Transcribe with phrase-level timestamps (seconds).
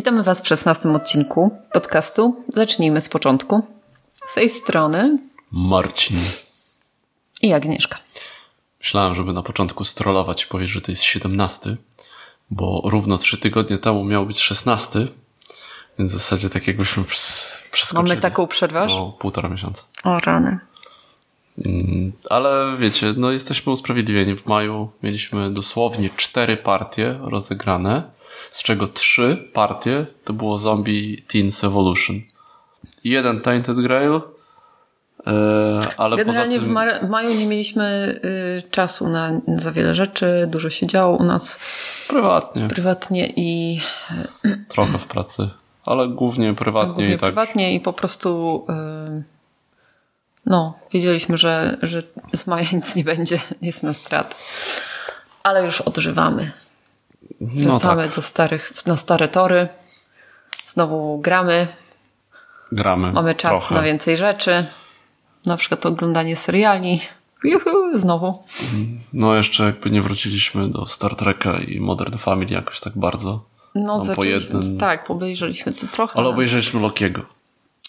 [0.00, 2.44] Witamy Was w 16 odcinku podcastu.
[2.48, 3.66] Zacznijmy z początku.
[4.28, 5.18] Z tej strony
[5.52, 6.18] Marcin.
[7.42, 7.98] i Agnieszka.
[8.80, 11.76] Myślałem, żeby na początku strollować i powiedzieć, że to jest 17,
[12.50, 15.06] bo równo 3 tygodnie temu miał być 16,
[15.98, 18.08] więc w zasadzie tak jakbyśmy przes- przeskoczyli.
[18.08, 18.82] Mamy taką przerwę?
[18.82, 19.82] O półtora miesiąca.
[20.04, 20.58] O rany.
[21.64, 24.36] Mm, Ale wiecie, no jesteśmy usprawiedliwieni.
[24.36, 28.19] W maju mieliśmy dosłownie cztery partie rozegrane,
[28.50, 32.20] z czego trzy partie to było Zombie Teens Evolution.
[33.04, 34.20] Jeden Tainted Grail,
[35.26, 37.00] e, ale Generalnie poza tym...
[37.02, 40.48] w, w maju nie mieliśmy y, czasu na, na za wiele rzeczy.
[40.50, 41.60] Dużo się działo u nas
[42.08, 42.68] Prywatnie.
[42.68, 43.80] prywatnie i
[44.68, 45.48] Trochę w pracy,
[45.86, 47.20] ale głównie prywatnie głównie i tak.
[47.20, 48.66] prywatnie i po prostu
[49.18, 49.40] y,
[50.46, 52.02] no, wiedzieliśmy, że, że
[52.34, 54.34] z maja nic nie będzie, jest na strat.
[55.42, 56.52] Ale już odżywamy.
[57.40, 59.68] No Wracamy tak, do starych, na stare tory.
[60.66, 61.66] Znowu gramy.
[62.72, 63.12] gramy.
[63.12, 63.74] Mamy czas trochę.
[63.74, 64.66] na więcej rzeczy.
[65.46, 67.00] Na przykład oglądanie seriali.
[67.44, 68.44] Juhu, znowu.
[69.12, 73.44] No jeszcze jakby nie wróciliśmy do Star Treka i Modern Family jakoś tak bardzo.
[73.74, 74.78] No, po jednym.
[74.78, 76.18] tak, obejrzeliśmy to trochę.
[76.18, 77.22] Ale obejrzeliśmy Lokiego.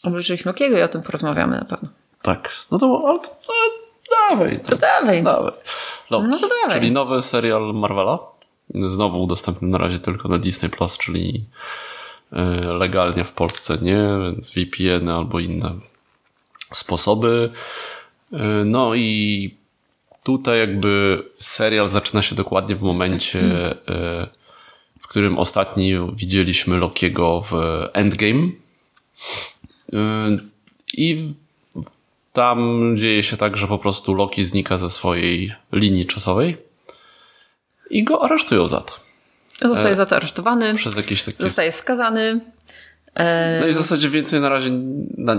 [0.03, 1.90] obejrzeliśmy Okiego i o tym porozmawiamy na pewno.
[2.22, 2.50] Tak.
[2.72, 3.56] No to, ale to no,
[4.30, 4.59] dawaj.
[4.59, 5.24] To dawaj.
[5.24, 5.52] Dawaj.
[6.09, 6.80] Loki, No to dawaj.
[6.80, 8.19] Czyli nowy serial Marvela.
[8.76, 11.44] Znowu udostępny na razie tylko na Disney Plus, czyli
[12.34, 12.44] e,
[12.74, 15.74] legalnie w Polsce nie, więc VPN albo inne
[16.74, 17.50] sposoby.
[18.34, 19.56] E, No i
[20.24, 23.40] tutaj jakby serial zaczyna się dokładnie w momencie,
[23.88, 24.28] e,
[25.02, 27.54] w którym ostatni widzieliśmy Lokiego w
[27.94, 28.48] Endgame.
[30.94, 31.34] I
[32.34, 36.58] tam dzieje się tak, że po prostu Loki znika ze swojej linii czasowej
[37.91, 38.94] i go aresztują za to.
[39.62, 40.75] Zostaje za to aresztowany.
[40.75, 41.44] Przez jakieś takie...
[41.44, 42.41] Zostaje skazany.
[43.16, 44.69] E, No i w zasadzie więcej na razie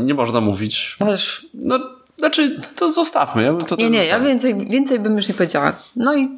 [0.04, 0.96] nie można mówić.
[1.00, 1.78] Ależ, No,
[2.18, 3.42] znaczy, to zostawmy.
[3.42, 4.28] Ja bym to nie, nie, ja zostawił.
[4.28, 5.72] więcej, więcej bym już nie powiedziała.
[5.96, 6.34] No i, no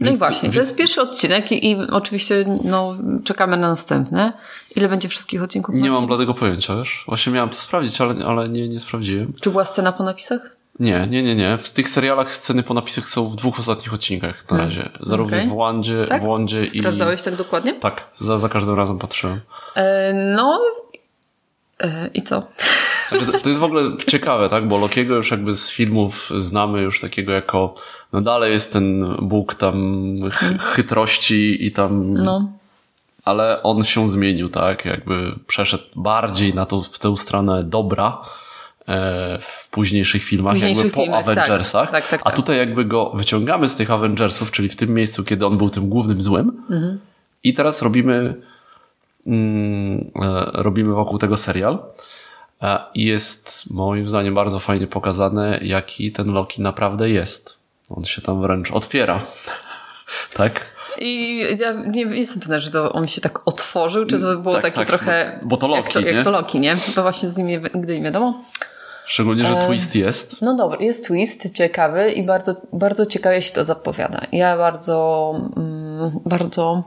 [0.00, 4.32] i Więc- właśnie, to więc- jest pierwszy odcinek i, i oczywiście no, czekamy na następne.
[4.76, 5.74] Ile będzie wszystkich odcinków?
[5.74, 7.04] Nie mam bladego pojęcia, wiesz?
[7.06, 9.32] Właśnie miałem to sprawdzić, ale, ale nie, nie sprawdziłem.
[9.40, 10.53] Czy była scena po napisach?
[10.80, 11.58] Nie, nie, nie, nie.
[11.58, 14.88] W tych serialach sceny po napisach są w dwóch ostatnich odcinkach na razie.
[15.00, 15.48] Zarówno okej.
[15.48, 16.22] w Wandzie, Tak?
[16.22, 16.78] w Wandzie i...
[16.78, 17.74] Sprawdzałeś tak dokładnie?
[17.74, 19.40] Tak, za, za każdym razem patrzyłem.
[19.76, 20.60] E, no
[21.80, 22.42] e, i co?
[23.08, 24.68] Znaczy, to, jest w ogóle ciekawe, tak?
[24.68, 27.74] Bo Lokiego już jakby z filmów znamy już takiego jako,
[28.12, 32.52] no dalej jest ten Bóg tam ch- chytrości i tam, No.
[33.24, 34.84] ale on się zmienił, tak?
[34.84, 38.18] Jakby przeszedł bardziej na to, w tę stronę dobra
[39.40, 41.38] w późniejszych filmach, Późniejszych jakby po filmach, tak.
[41.38, 41.90] Avengersach.
[41.90, 42.34] Tak, tak, A tak.
[42.36, 45.88] tutaj jakby go wyciągamy z tych Avengersów, czyli w tym miejscu, kiedy on był tym
[45.88, 46.62] głównym złym.
[47.44, 48.34] I teraz robimy
[49.26, 51.78] mm, e, robimy wokół tego serial.
[52.62, 57.58] E, I jest moim zdaniem bardzo fajnie pokazane, jaki ten Loki naprawdę jest.
[57.90, 59.18] On się tam wręcz otwiera.
[60.36, 60.60] tak?
[60.98, 64.62] I ja nie jestem pewna, że to on się tak otworzył, czy to było Tak,
[64.62, 65.40] takie tak, trochę.
[65.42, 66.10] bo- to jak Loki, to, nie?
[66.10, 66.76] Jak to Loki, nie?
[66.96, 68.44] Bo właśnie z nim nigdy nie wiadomo.
[69.06, 70.42] Szczególnie, że E, twist jest.
[70.42, 74.20] No dobra, jest twist ciekawy i bardzo, bardzo ciekawie się to zapowiada.
[74.32, 76.82] Ja bardzo, mm, bardzo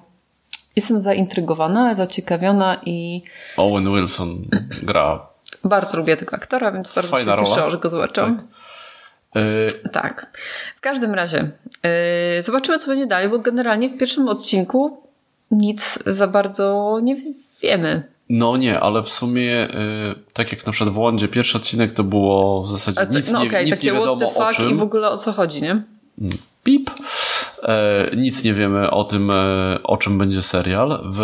[0.76, 3.22] jestem zaintrygowana, zaciekawiona i
[3.58, 4.46] Owen Wilson
[4.84, 5.28] gra.
[5.64, 7.56] bardzo lubię tego aktora, więc bardzo Fajna się rola.
[7.56, 8.48] cieszę, że go zobaczyłam.
[9.36, 10.38] E, Tak.
[10.78, 11.52] W każdym razie
[12.36, 15.04] yy, zobaczymy, co będzie dalej, bo generalnie w pierwszym odcinku
[15.52, 17.16] nic za bardzo nie
[17.62, 18.04] wiemy.
[18.30, 19.70] No nie, ale w sumie e,
[20.34, 23.42] tak jak na przykład w Łądzie pierwszy odcinek to było w zasadzie to- nic, no
[23.42, 24.70] nie, okej, nic takie nie wiadomo what the o fuck czym.
[24.72, 25.82] i w ogóle o co chodzi, nie?
[26.64, 26.90] Pip.
[27.64, 31.00] E, nic nie wiemy o tym, e, o czym będzie serial.
[31.06, 31.20] W,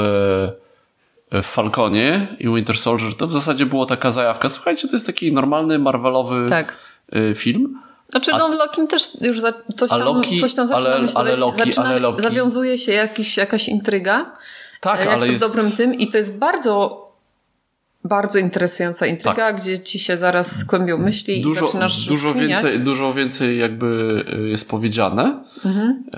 [1.31, 4.49] w Falconie i Winter Soldier to w zasadzie było taka zajawka.
[4.49, 6.77] Słuchajcie, to jest taki normalny Marvelowy Tak.
[7.11, 7.79] e, film.
[8.09, 11.17] Znaczy, no w Lokim też już za, coś, tam, Loki- coś tam zaczyna ale- myśleć,
[11.17, 14.31] ale Loki- zaczyna, ale Loki- zawiązuje się jakiś, jakaś intryga.
[14.83, 15.43] Tak, jak ale to jest...
[15.45, 17.03] dobrym tym i to jest bardzo
[18.05, 21.53] bardzo interesująca intryga, gdzie ci się zaraz skłębią myśli i Tak.
[21.53, 22.63] Dużo, zaczynasz dużo, kminiać.
[22.63, 25.43] więcej, dużo więcej jakby e, jest powiedziane,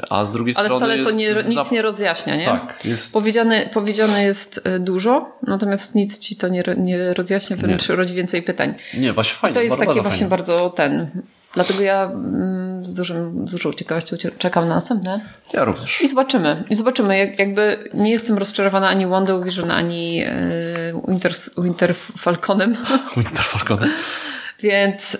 [0.09, 0.67] a z drugiej Mhm.
[0.71, 2.45] Ale strony wcale to nie, nic zap- nie rozjaśnia, nie?
[2.45, 3.13] Tak, jest...
[3.13, 8.43] Powiedziane, powiedziane jest y, dużo, natomiast nic ci to nie, nie rozjaśnia, wręcz rodzi więcej
[8.43, 8.73] pytań.
[8.97, 9.55] Nie, właśnie fajnie.
[9.55, 10.29] To jest takie właśnie fajnie.
[10.29, 11.09] bardzo ten.
[11.55, 15.21] Dlatego ja mm, z, dużym, z dużą ciekawością cie- czekam na następne.
[15.53, 16.01] Ja również.
[16.01, 16.63] I zobaczymy.
[16.69, 17.17] I zobaczymy.
[17.17, 20.29] Jak, jakby nie jestem rozczarowana ani Wonder Vision, ani y,
[21.07, 22.77] Winter, Winter Falconem.
[23.17, 23.89] Winter Falcon.
[24.59, 25.19] Więc y,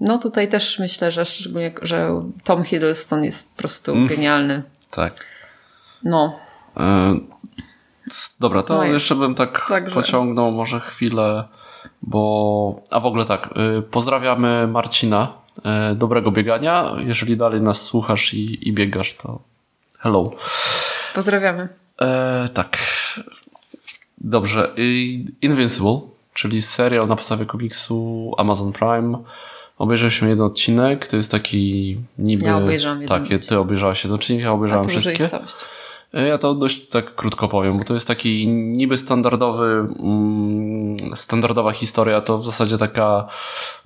[0.00, 4.06] no tutaj też myślę, że szczególnie, że Tom Hiddleston jest po prostu Mm.
[4.06, 4.62] genialny.
[4.90, 5.14] Tak.
[6.04, 6.38] No.
[6.76, 7.14] E,
[8.40, 11.44] Dobra, to No jeszcze bym tak Także- pociągnął może chwilę,
[12.06, 12.82] bo...
[12.90, 15.32] A w ogóle tak, y, pozdrawiamy Marcina.
[15.92, 16.94] y, Dobrego biegania.
[16.98, 19.38] Jeżeli dalej nas słuchasz i, i biegasz, to
[19.98, 20.32] hello.
[21.14, 21.68] Pozdrawiamy.
[22.00, 22.78] E, tak.
[24.18, 24.72] Dobrze.
[24.78, 24.82] y,
[25.42, 26.00] Invincible,
[26.34, 29.18] czyli serial na podstawie komiksu Amazon Prime.
[29.78, 31.06] Obejrzeliśmy jeden odcinek.
[31.06, 32.44] To jest taki niby...
[32.44, 35.28] Ja obejrzałam jeden Tak, ty obejrzałaś jeden odcinek, ja tu wszystkie.
[36.14, 41.72] E, Ja to dość tak krótko powiem, bo to jest taki niby standardowy, mm, standardowa
[41.72, 43.28] historia, to w zasadzie taka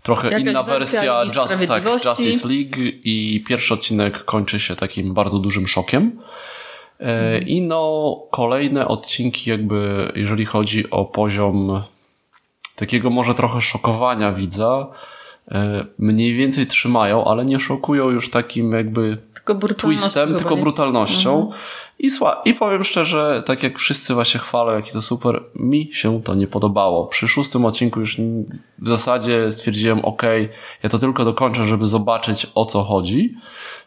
[0.03, 1.85] trochę Jakaś inna wersja Just, tak.
[1.85, 6.21] Justice League i pierwszy odcinek kończy się takim bardzo dużym szokiem.
[7.01, 11.83] E, I no, kolejne odcinki jakby, jeżeli chodzi o poziom
[12.77, 14.87] takiego może trochę szokowania widza,
[15.99, 21.51] mniej więcej trzymają, ale nie szokują już takim jakby Tylko twistem, tylko brutalnością.
[21.99, 26.23] I, sła- I powiem szczerze, tak jak wszyscy właśnie chwalą, jaki to super, mi się
[26.23, 27.07] to nie podobało.
[27.07, 28.17] Przy szóstym odcinku już
[28.79, 30.23] w zasadzie stwierdziłem, ok,
[30.83, 33.35] ja to tylko dokończę, żeby zobaczyć o co chodzi,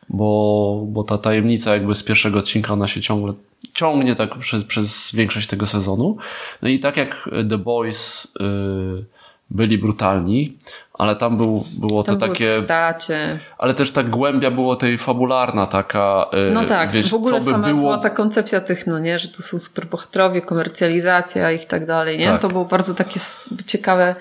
[0.09, 3.33] bo, bo ta tajemnica jakby z pierwszego odcinka ona się ciągle
[3.74, 6.18] ciągnie tak przez, przez większość tego sezonu.
[6.62, 9.06] No i tak jak The Boys y,
[9.50, 10.57] byli brutalni,
[10.94, 13.40] ale tam był, było Tam to takie postacie.
[13.57, 16.25] ale też ta głębia było tej fabularna taka.
[16.50, 17.92] y, No tak, wiesz, w ogóle co by sama, było.
[17.92, 22.25] sama ta koncepcja tych, no nie, że tu są superbohaterowie, komercjalizacja ich tak dalej, nie?
[22.25, 22.42] Tak.
[22.42, 23.19] To było bardzo takie
[23.68, 24.16] ciekawe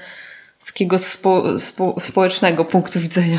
[0.59, 3.39] z takiego spo, spo, społecznego punktu widzenia.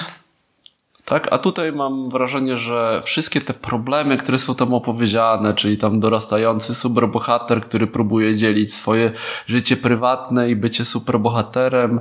[1.05, 5.99] Tak, a tutaj mam wrażenie, że wszystkie te problemy, które są tam opowiedziane, czyli tam
[5.99, 9.11] dorastający superbohater, który próbuje dzielić swoje
[9.47, 11.99] życie prywatne i bycie superbohaterem.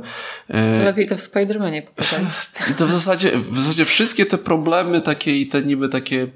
[0.50, 2.26] y, To lepiej to w Spider-Manie pokazali.
[2.70, 6.26] I to w zasadzie, w zasadzie wszystkie te problemy takie i te niby takie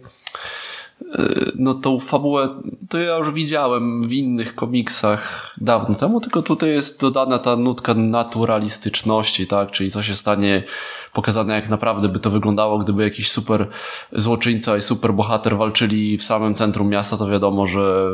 [1.54, 2.48] no tą fabułę
[2.88, 7.94] to ja już widziałem w innych komiksach dawno temu, tylko tutaj jest dodana ta nutka
[7.94, 9.70] naturalistyczności, tak?
[9.70, 10.64] Czyli co się stanie
[11.12, 13.66] pokazane jak naprawdę by to wyglądało, gdyby jakiś super
[14.12, 18.06] złoczyńca i super bohater walczyli w samym centrum miasta, to wiadomo, że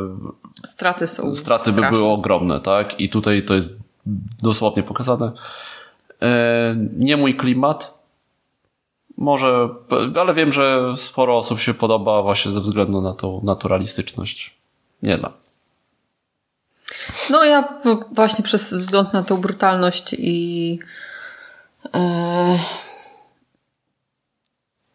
[0.65, 1.97] Straty są straty by straszne.
[1.97, 2.99] były ogromne, tak?
[2.99, 3.79] I tutaj to jest
[4.43, 5.31] dosłownie pokazane.
[6.21, 8.02] E, nie mój klimat.
[9.17, 9.69] Może,
[10.19, 14.55] ale wiem, że sporo osób się podoba właśnie ze względu na tą naturalistyczność.
[15.03, 15.31] Nie da.
[17.29, 17.81] No ja
[18.11, 20.79] właśnie przez wzgląd na tą brutalność i
[21.93, 22.59] e,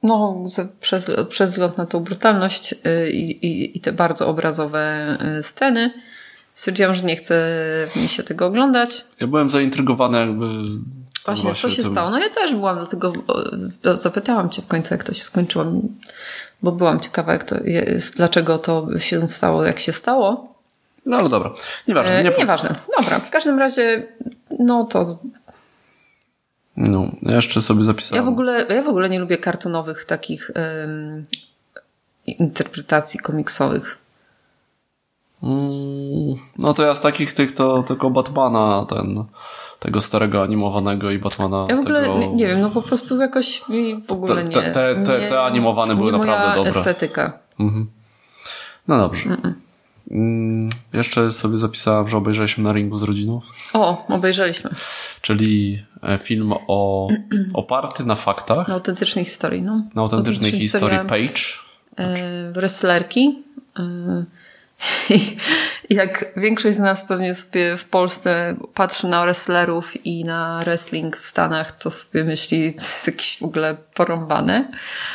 [0.02, 0.44] no
[0.80, 4.80] przez, przez wzgląd na tą brutalność e, i, i, i te bardzo obrazowe
[5.20, 5.92] e, sceny
[6.54, 7.46] stwierdziłam, że nie chce
[7.96, 9.04] mi się tego oglądać.
[9.20, 10.46] Ja byłem zaintrygowany jakby...
[11.34, 12.10] Właśnie, co się stało?
[12.10, 13.12] No ja też byłam do tego,
[13.94, 15.64] zapytałam cię w końcu, jak to się skończyło,
[16.62, 20.54] bo byłam ciekawa, jak to jest, dlaczego to się stało, jak się stało.
[21.06, 21.50] No ale dobra.
[21.88, 22.18] Nieważne.
[22.18, 22.74] E, Nie, Nieważne.
[22.98, 24.06] Dobra, w każdym razie,
[24.58, 25.18] no to
[26.76, 28.24] No, ja jeszcze sobie ja zapisałem.
[28.24, 31.26] w ogóle, ja w ogóle nie lubię kartonowych takich em,
[32.26, 33.98] interpretacji komiksowych.
[35.42, 39.24] Mm, No to ja z takich tych to tylko Batmana, ten,
[39.80, 42.18] tego starego animowanego i Batmana Ja w ogóle tego...
[42.18, 43.62] nie, nie wiem, no po prostu jakoś
[44.08, 44.54] w ogóle nie.
[44.54, 46.70] te- te- te- nie- te animowane były nie naprawdę dobre.
[46.70, 47.38] estetyka.
[47.60, 47.90] Mhm.
[48.88, 49.36] No dobrze.
[50.10, 53.40] Mm, Jeszcze sobie zapisałem, że obejrzeliśmy na ringu z rodziną,
[53.74, 54.70] O, obejrzeliśmy.
[55.22, 57.08] czyli e, film o,
[57.54, 59.82] oparty na faktach, Na autentycznej historii, no.
[59.94, 61.42] na autentycznej historii historia, Page.
[61.96, 63.42] e, wrestlerki.
[63.78, 63.82] E,
[65.10, 65.36] i
[65.90, 71.24] Jak większość z nas pewnie sobie w Polsce patrzy na wrestlerów i na wrestling w
[71.24, 74.72] Stanach, to sobie myśli, to jest jakieś w ogóle porąbane.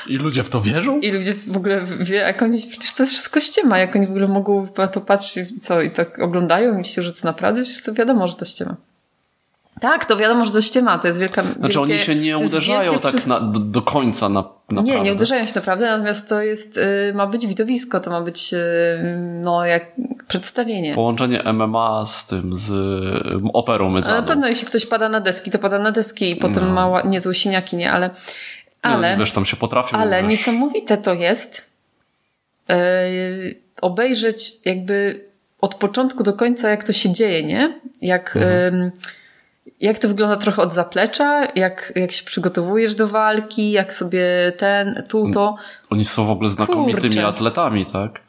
[0.08, 1.00] I ludzie w to wierzą?
[1.00, 4.10] I ludzie w ogóle wie, jak oni, przecież to jest wszystko ściema, jak oni w
[4.10, 7.93] ogóle mogą na to patrzeć co, i tak oglądają i myślą, że to naprawdę, to
[7.93, 8.75] wiadomo, że to ściema.
[9.82, 11.42] Tak, to wiadomo, że to ściema, to jest wielka...
[11.44, 14.84] Znaczy wielkie, oni się nie uderzają tak przys- na, do, do końca na, naprawdę.
[14.84, 18.53] Nie, nie uderzają się naprawdę, natomiast to jest, y, ma być widowisko, to ma być,
[18.53, 18.58] y,
[19.44, 19.86] no, jak
[20.27, 20.96] przedstawienie.
[20.96, 22.72] Połączenie MMA z tym, z
[23.53, 24.27] operą na mydlaną.
[24.27, 26.89] pewno jeśli ktoś pada na deski, to pada na deski i potem No.
[26.89, 27.92] ma niezłe siniaki, nie?
[27.92, 28.10] Ale,
[28.82, 29.98] ale, No, wiesz, tam się potrafią.
[29.98, 31.65] ale wiesz, niesamowite to jest
[32.70, 32.75] yy,
[33.82, 35.25] obejrzeć jakby
[35.62, 37.80] od początku do końca, jak to się dzieje, nie?
[38.01, 38.74] Jak, Mhm.
[38.75, 38.92] ym,
[39.84, 45.04] jak to wygląda trochę od zaplecza, jak, jak się przygotowujesz do walki, jak sobie ten,
[45.10, 45.56] tu, to.
[45.90, 47.28] Oni są w ogóle znakomitymi Kurczę.
[47.28, 48.20] atletami, tak?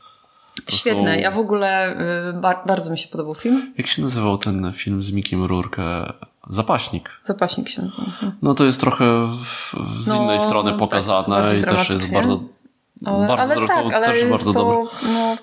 [0.67, 1.15] To Świetne.
[1.15, 1.97] są- Ja w ogóle
[2.31, 3.73] y, bar- bardzo mi się podobał film.
[3.79, 6.13] Jak się nazywał ten film z Mikiem Rurkę?
[6.51, 7.11] Zapaśnik.
[7.23, 8.03] Zapaśnik się nazywa.
[8.03, 8.33] Mhm.
[8.43, 12.13] No to jest trochę w, z No, innej strony tak, pokazane bardziej i też jest
[12.13, 12.41] bardzo,
[13.07, 14.91] Ale, bardzo ale tak, ale też jest bardzo to, dobre.
[15.13, 15.37] no,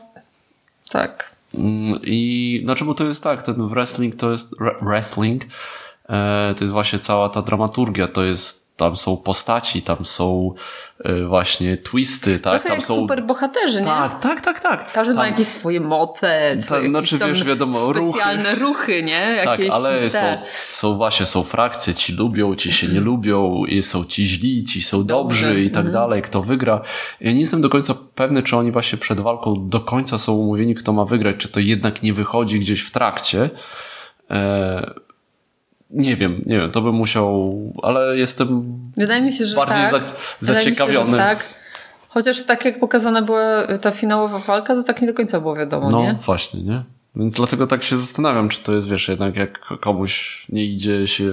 [0.90, 1.32] tak.
[1.54, 5.44] Mm, I znaczy, bo to jest tak, ten wrestling to jest wrestling,
[6.56, 10.54] to jest właśnie cała ta dramaturgia, to jest tam są postaci, tam są
[11.06, 12.54] y, właśnie twisty, tak?
[12.54, 13.86] Trochę tam jak są super bohaterzy, nie?
[13.86, 14.94] Tak, tak, tak, tak.
[14.94, 15.24] Każdy tam...
[15.24, 19.36] ma jakieś swoje moce, swoje znaczy, wiesz, wiadomo, specjalne ruchy, ruchy nie?
[19.38, 20.10] Tak, jakieś tak, ale te...
[20.10, 20.38] są,
[20.70, 24.82] są właśnie, są frakcje, ci lubią, ci się nie lubią, i są ci źli, ci
[24.82, 25.62] są dobrzy Dobrze.
[25.62, 25.94] i tak mhm.
[25.94, 26.82] dalej, kto wygra.
[27.20, 30.76] Ja nie jestem do końca pewny, czy oni właśnie przed walką do końca są umówieni,
[30.76, 33.50] kto ma wygrać, czy to jednak nie wychodzi gdzieś w trakcie.
[34.32, 34.94] E,
[35.94, 40.08] nie wiem, nie wiem, to bym musiał, ale jestem Wydaje mi się, że bardziej tak.
[40.42, 41.12] za, zaciekawiony.
[41.12, 41.46] Się, tak.
[42.10, 45.90] Chociaż tak jak pokazana była ta finałowa walka, to tak nie do końca było wiadomo,
[45.90, 46.14] no, nie?
[46.14, 46.84] No właśnie, nie?
[47.16, 51.32] Więc dlatego tak się zastanawiam, czy to jest, wiesz, jednak jak komuś nie idzie się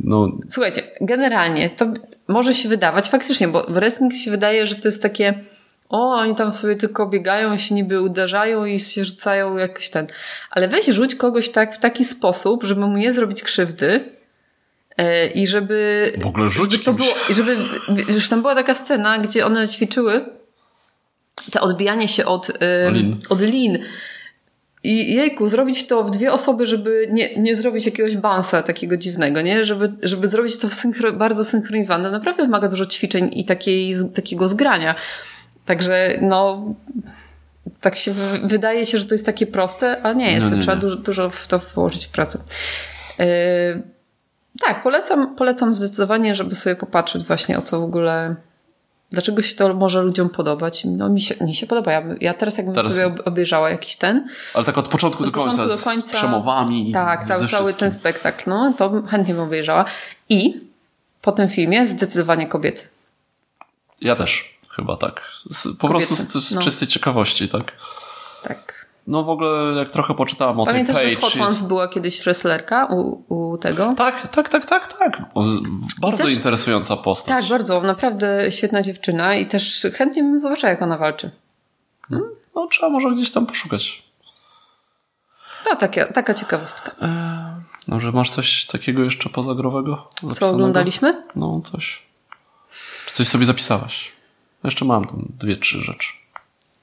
[0.00, 0.28] no...
[0.48, 1.86] Słuchajcie, generalnie to
[2.28, 5.34] może się wydawać, faktycznie, bo wrestling się wydaje, że to jest takie
[5.90, 10.06] o, oni tam sobie tylko biegają, się niby uderzają i się rzucają jakiś ten.
[10.50, 14.04] Ale weź rzuć kogoś tak w taki sposób, żeby mu nie zrobić krzywdy
[14.96, 16.12] e, i żeby...
[16.20, 17.56] W ogóle rzuć żeby to było, żeby,
[18.12, 20.24] Już tam była taka scena, gdzie one ćwiczyły
[21.52, 23.16] to odbijanie się od, e, lin.
[23.28, 23.78] od lin.
[24.82, 29.40] I jejku, zrobić to w dwie osoby, żeby nie, nie zrobić jakiegoś bansa takiego dziwnego,
[29.42, 29.64] nie?
[29.64, 32.10] Żeby, żeby zrobić to synchro, bardzo synchronizowane.
[32.10, 34.94] Naprawdę wymaga dużo ćwiczeń i takiej, takiego zgrania.
[35.70, 36.64] Także no,
[37.80, 40.50] tak się wydaje się, że to jest takie proste, a nie jest.
[40.50, 40.80] No, nie, Trzeba nie.
[40.80, 42.38] Dużo, dużo w to włożyć pracę.
[43.18, 43.26] Yy,
[44.60, 48.36] tak, polecam, polecam zdecydowanie, żeby sobie popatrzeć właśnie o co w ogóle
[49.10, 50.84] Dlaczego się to może ludziom podobać?
[50.84, 51.92] No mi się, mi się podoba.
[51.92, 52.94] Ja, ja teraz jakbym teraz...
[52.94, 54.28] sobie obejrzała jakiś ten.
[54.54, 56.92] Ale tak od początku, od do, końca, początku do końca, z przemowami.
[56.92, 58.50] Tak, tak cały ten spektakl.
[58.50, 59.84] No, to chętnie bym obejrzała.
[60.28, 60.60] I
[61.22, 62.82] po tym filmie zdecydowanie kobiety.
[64.00, 64.59] Ja też.
[64.80, 65.20] Chyba tak.
[65.50, 66.62] Z, po prostu z, z no.
[66.62, 67.72] czystej ciekawości, tak?
[68.42, 68.86] Tak.
[69.06, 71.20] No w ogóle jak trochę poczytałam o Pamiętasz, tej Page...
[71.20, 73.94] Pamiętasz, że Hot była kiedyś wrestlerka u, u tego?
[73.96, 75.22] Tak, tak, tak, tak, tak.
[76.00, 77.28] Bardzo też, interesująca postać.
[77.28, 77.80] Tak, bardzo.
[77.80, 81.30] Naprawdę świetna dziewczyna i też chętnie bym zobaczyła, jak ona walczy.
[82.08, 82.28] Hmm?
[82.54, 84.02] No trzeba może gdzieś tam poszukać.
[85.64, 86.92] To taka, taka ciekawostka.
[87.02, 87.08] Eee,
[87.88, 90.08] no, że masz coś takiego jeszcze pozagrowego?
[90.14, 90.34] Zapisanego?
[90.34, 91.22] Co oglądaliśmy?
[91.36, 92.02] No, coś.
[93.06, 94.19] Czy coś sobie zapisałaś?
[94.64, 96.12] Jeszcze mam tam dwie, trzy rzeczy.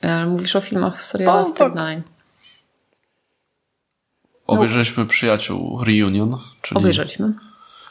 [0.02, 2.02] E, mówisz o filmach, serialach no, i tak dalej.
[4.48, 5.10] Obejrzeliśmy no.
[5.10, 6.38] Przyjaciół Reunion.
[6.62, 7.34] Czyli, Obejrzeliśmy.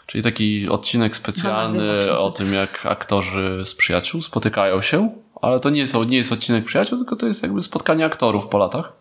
[0.07, 5.11] Czyli taki odcinek specjalny no, o tym, jak aktorzy z przyjaciół spotykają się,
[5.43, 8.59] ale to nie jest, nie jest odcinek przyjaciół, tylko to jest jakby spotkanie aktorów po
[8.59, 8.93] latach.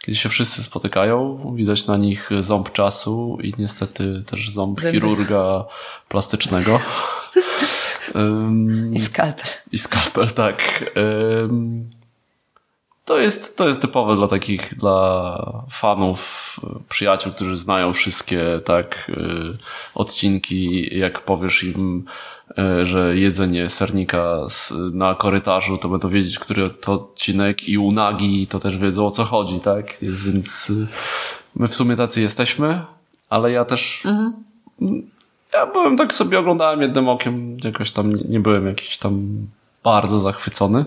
[0.00, 4.92] Kiedy się wszyscy spotykają, widać na nich ząb czasu i niestety też ząb Zęby.
[4.92, 5.64] chirurga
[6.08, 6.80] plastycznego.
[8.14, 9.50] Um, I skalpel.
[9.72, 10.84] I skalpel, tak.
[10.96, 11.90] Um,
[13.06, 19.14] to jest, to jest typowe dla takich, dla fanów, przyjaciół, którzy znają wszystkie, tak, y,
[19.94, 20.88] odcinki.
[20.98, 22.04] Jak powiesz im,
[22.50, 24.40] y, że jedzenie sernika
[24.92, 29.10] na korytarzu, to będą wiedzieć, który to odcinek i u Nagi to też wiedzą o
[29.10, 30.02] co chodzi, tak?
[30.02, 30.72] Jest, więc
[31.56, 32.80] my w sumie tacy jesteśmy,
[33.30, 34.32] ale ja też mhm.
[35.54, 39.46] Ja byłem tak sobie oglądałem jednym okiem, jakoś tam nie, nie byłem jakiś tam
[39.84, 40.84] bardzo zachwycony.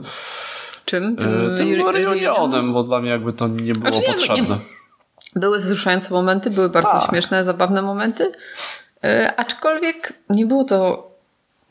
[0.86, 1.16] Czym?
[1.16, 4.56] Tym, tym reunionem, bo dla mnie jakby to nie było znaczy, potrzebne.
[4.56, 5.40] Nie.
[5.42, 7.10] Były wzruszające momenty, były bardzo tak.
[7.10, 8.32] śmieszne, zabawne momenty,
[9.04, 11.10] yy, aczkolwiek nie było to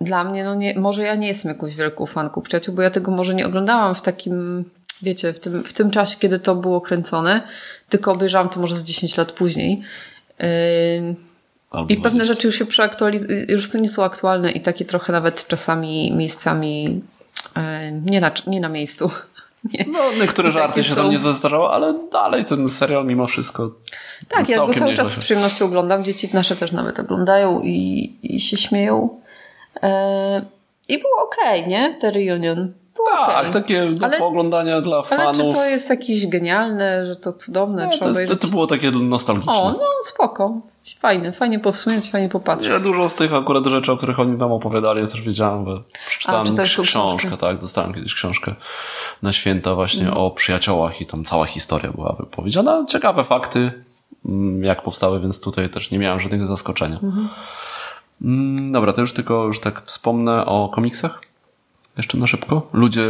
[0.00, 3.10] dla mnie, no nie, może ja nie jestem jakąś wielką fanką przyjaciół, bo ja tego
[3.10, 4.64] może nie oglądałam w takim,
[5.02, 7.48] wiecie, w tym, w tym czasie, kiedy to było kręcone,
[7.88, 9.82] tylko obejrzałam to może z 10 lat później.
[10.38, 10.46] Yy,
[11.88, 15.46] I pewne rzeczy już się przeaktualizują, już to nie są aktualne i takie trochę nawet
[15.46, 17.02] czasami miejscami
[17.56, 19.10] E, nie na, nie na miejscu.
[19.74, 19.84] Nie.
[19.92, 21.00] No, niektóre żarty się są...
[21.00, 23.70] tam nie zestarzały, ale dalej ten serial mimo wszystko.
[24.28, 26.04] Tak, ja go cały czas z przyjemnością oglądam.
[26.04, 29.20] Dzieci nasze też nawet oglądają i, i się śmieją.
[29.82, 30.44] E,
[30.88, 31.96] I było okej, okay, nie?
[32.00, 32.72] Te reunion.
[33.26, 33.52] Tak, okay.
[33.52, 35.26] takie do ale, pooglądania dla fanów.
[35.26, 37.86] Ale czy to jest jakieś genialne, że to cudowne?
[37.86, 39.52] No, to, jest, to, było takie nostalgiczne.
[39.52, 40.60] O, no spoko.
[40.98, 42.68] Fajne, fajnie powsłuchać, fajnie popatrzeć.
[42.68, 45.82] Ja dużo z tych akurat rzeczy, o których oni nam opowiadali, ja też wiedziałem, bo
[46.06, 48.54] przeczytałem A, książkę, tak, dostałem kiedyś książkę
[49.22, 50.14] na święta właśnie mm.
[50.16, 52.84] o przyjaciołach i tam cała historia była wypowiedziana.
[52.88, 53.72] Ciekawe fakty,
[54.26, 56.98] mm, jak powstały, więc tutaj też nie miałem żadnego zaskoczenia.
[57.02, 57.28] Mm -hmm.
[58.72, 61.20] Dobra, to już tylko już tak wspomnę o komiksach.
[61.98, 62.70] Jeszcze na szybko.
[62.72, 63.06] Ludzie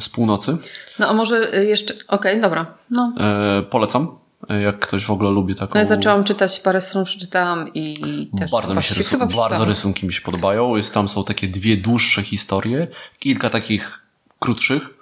[0.00, 0.56] z północy.
[0.98, 2.66] No a może jeszcze, okej, okay, dobra.
[2.90, 3.12] No.
[3.20, 4.18] E, polecam
[4.62, 5.74] jak ktoś w ogóle lubi taką...
[5.74, 7.94] No ja zaczęłam czytać, parę stron przeczytałam i
[8.38, 8.50] też...
[8.50, 9.18] Bardzo mi się, rysu...
[9.36, 10.76] bardzo rysunki mi się podobają.
[10.76, 12.86] Jest, tam są takie dwie dłuższe historie,
[13.18, 14.00] kilka takich
[14.38, 14.95] krótszych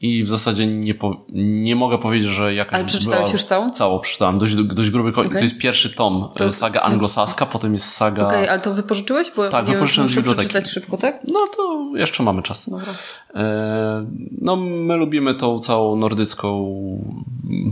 [0.00, 3.32] i w zasadzie nie, po, nie mogę powiedzieć, że jakaś Ale przeczytałeś była...
[3.32, 3.70] już całą?
[3.70, 5.10] Całą przeczytałem, dość, dość gruby.
[5.10, 5.30] Okay.
[5.30, 6.52] To jest pierwszy tom, To- to...
[6.52, 8.26] saga anglosaska, potem jest saga...
[8.26, 9.32] Okej, ale to wypożyczyłeś?
[9.36, 10.48] Bo Tak, wypożyczyłem z biblioteki.
[10.48, 11.20] przeczytać szybko, tak?
[11.28, 12.70] No to jeszcze mamy czas.
[12.70, 12.92] Dobra.
[13.34, 14.06] E,
[14.40, 16.74] no my lubimy tą całą nordycką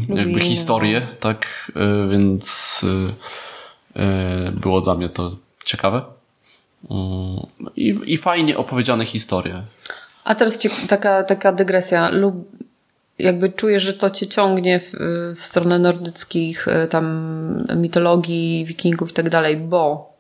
[0.09, 2.85] jakby Lubimy, historię, tak, e, więc
[3.97, 6.03] e, e, było dla mnie to ciekawe.
[6.91, 9.63] Mm, I, I fajnie opowiedziane historie.
[10.29, 12.09] A teraz ci, taka, taka dygresja.
[12.11, 12.35] Lub
[13.19, 14.93] jakby czujesz, że to cię ciągnie w,
[15.37, 20.13] w stronę nordyckich e, tam mitologii, wikingów i tak dalej, bo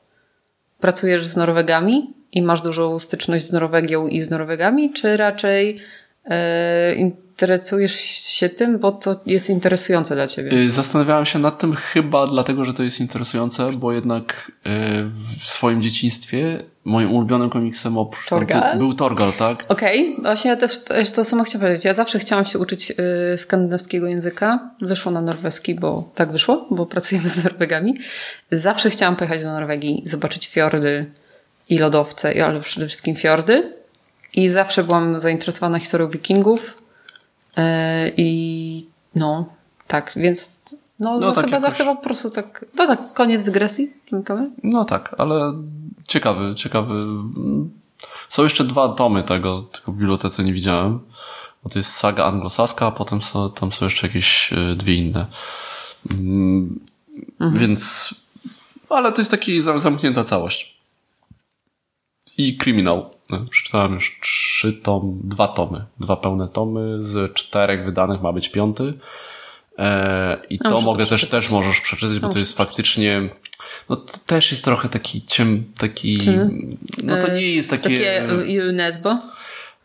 [0.80, 5.80] pracujesz z Norwegami i masz dużą styczność z Norwegią i z Norwegami, czy raczej
[6.24, 6.94] e,
[7.38, 10.50] interesujesz się tym, bo to jest interesujące dla ciebie?
[10.50, 15.04] E, Zastanawiałem się nad tym chyba dlatego, że to jest interesujące, bo jednak e,
[15.38, 18.78] w swoim dzieciństwie moim ulubionym komiksem oprócz Torgal?
[18.78, 19.64] był Torgal, tak?
[19.68, 21.85] Okej, właśnie ja też, też to samo chciałam powiedzieć.
[21.85, 22.90] Ja zawsze chciałam się uczyć
[23.35, 24.71] y, skandynawskiego języka.
[24.80, 27.99] Wyszło na norweski, bo tak wyszło, bo pracujemy z Norwegami.
[28.52, 31.07] Zawsze chciałam pojechać do Norwegii, zobaczyć fiordy
[31.68, 33.72] i lodowce, ale przede wszystkim fiordy.
[34.35, 36.88] I zawsze byłam zainteresowana historią wikingów.
[37.58, 37.62] Y,
[38.16, 39.46] I no,
[39.87, 40.62] tak, więc
[40.98, 43.92] no, No no tak chyba, za, chyba po prostu tak, no tak, koniec dygresji.
[44.11, 44.50] Zamykamy?
[44.62, 45.52] No tak, ale
[46.08, 47.02] ciekawy, ciekawy.
[48.28, 51.00] Są jeszcze dwa tomy tego, tylko w bibliotece nie widziałem.
[51.64, 55.26] Bo to jest saga anglosaska, a potem są, tam są jeszcze jakieś e, dwie inne.
[56.11, 56.80] Mm,
[57.52, 58.14] Więc,
[58.90, 60.78] ale to jest taki za- zamknięta całość.
[62.38, 63.11] I kryminał.
[63.30, 65.84] No, Przeczytałem już trzy tom, dwa tomy.
[66.00, 67.00] Dwa pełne tomy.
[67.02, 68.94] Z czterech wydanych ma być piąty.
[69.78, 71.44] E, I No, to to mogę też, przeczytać.
[71.44, 73.28] też możesz przeczytać, bo No, to jest faktycznie,
[73.88, 76.76] no to też jest trochę taki ciem, taki, Ciemny?
[77.02, 79.18] no to nie jest takie, Takie Nesbo.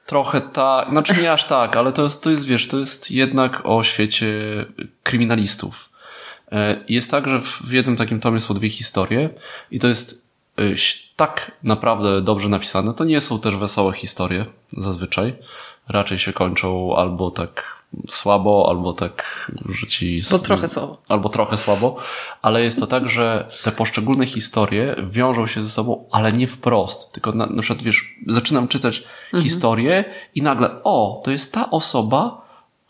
[0.05, 3.61] trochę tak, znaczy nie aż tak, ale to jest, to jest, wiesz, to jest jednak
[3.63, 4.33] o świecie
[5.03, 5.89] kryminalistów.
[6.51, 9.29] E, Jest tak, że w jednym takim tomie są dwie historie
[9.71, 10.22] i to jest e,
[11.15, 12.93] tak naprawdę dobrze napisane.
[12.93, 14.45] To nie są też wesołe historie
[14.77, 15.35] zazwyczaj.
[15.87, 20.21] Raczej się kończą albo tak słabo, albo tak, że ci...
[20.31, 20.97] Bo trochę słabo.
[21.07, 21.95] Albo trochę słabo,
[22.41, 27.11] ale jest to tak, że te poszczególne historie wiążą się ze sobą, ale nie wprost.
[27.11, 29.03] Tylko na, na przykład, wiesz, zaczynam czytać
[29.41, 32.42] historię i nagle, o, to jest ta osoba,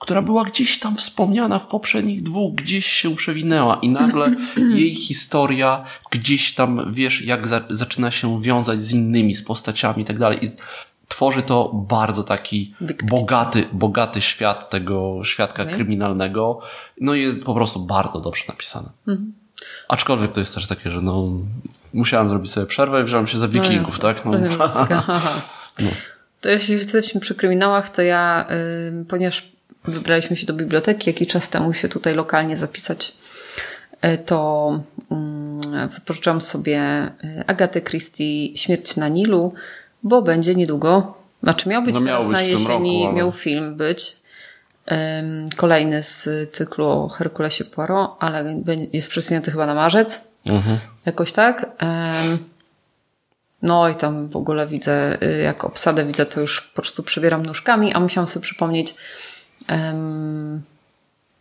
[0.03, 4.35] która była gdzieś tam wspomniana w poprzednich dwóch, gdzieś się przewinęła i nagle
[4.79, 10.05] jej historia gdzieś tam, wiesz, jak za, zaczyna się wiązać z innymi, z postaciami i
[10.05, 10.51] tak dalej.
[11.07, 15.75] Tworzy to bardzo taki bogaty, bogaty świat tego świadka Okej.
[15.75, 16.59] kryminalnego.
[17.01, 18.89] No i jest po prostu bardzo dobrze napisane.
[19.87, 21.29] Aczkolwiek to jest też takie, że no,
[21.93, 24.13] musiałem zrobić sobie przerwę i wziąłem się za wikingów, jasne.
[24.13, 24.25] tak?
[24.25, 24.31] No.
[25.07, 25.21] Aha.
[26.41, 28.47] To jeśli jesteśmy przy kryminałach, to ja,
[29.07, 29.52] ponieważ
[29.85, 33.13] wybraliśmy się do biblioteki jakiś czas temu się tutaj lokalnie zapisać,
[34.05, 34.79] y, to
[35.85, 36.81] y, wypożyczyłam sobie
[37.23, 39.53] y, Agatę Christie Śmierć na Nilu,
[40.03, 43.31] bo będzie niedługo, znaczy miał być No miał teraz być na jesieni, roku, ale- miał
[43.31, 44.23] film być,
[45.55, 48.61] kolejny z cyklu o Herkulesie Poirot, ale
[48.93, 50.27] jest przesunięty chyba na marzec.
[50.45, 50.79] Mhm.
[51.05, 51.71] Jakoś tak.
[53.61, 57.45] No i tam w ogóle widzę, y, jak obsadę widzę, to już po prostu przebieram
[57.45, 58.95] nóżkami, a musiałam sobie przypomnieć,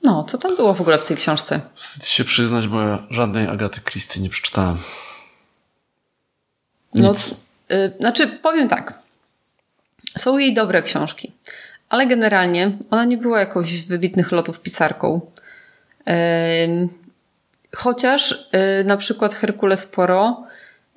[0.02, 1.60] no, co tam było w ogóle w tej książce?
[1.74, 4.78] Wstyd się przyznać, bo ja żadnej Agaty Christie nie przeczytałem.
[6.94, 7.34] No, Nic.
[7.72, 8.98] y, znaczy, powiem tak.
[10.18, 11.32] Są jej dobre książki,
[11.88, 15.20] ale generalnie ona nie była jakąś wybitnych lotów pisarką.
[16.04, 16.88] Em,
[17.76, 18.32] Chociaż
[18.80, 20.36] y, na przykład Herkules Poirot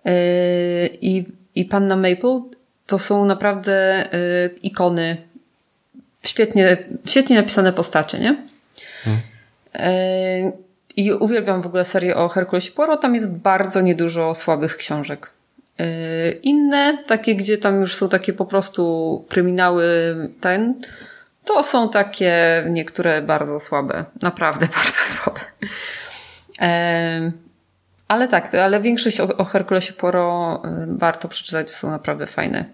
[0.05, 2.41] y, i, i Panna Maple
[2.85, 5.17] to są naprawdę y, ikony,
[6.25, 8.35] świetnie, świetnie napisane postacie, nie?
[9.75, 10.51] Y,
[10.95, 13.01] I uwielbiam w ogóle serię o Herkulesie Poirot.
[13.01, 15.29] Tam jest bardzo niedużo słabych książek.
[15.79, 20.81] Y, Inne, takie, gdzie tam już są takie po prostu kryminały, ten,
[21.45, 24.05] to są takie niektóre bardzo słabe.
[24.21, 25.39] Naprawdę bardzo słabe.
[26.59, 27.31] Em,
[28.07, 32.65] Ale tak, ale większość o, o Herkulesie Poirot y, warto przeczytać, są naprawdę fajne.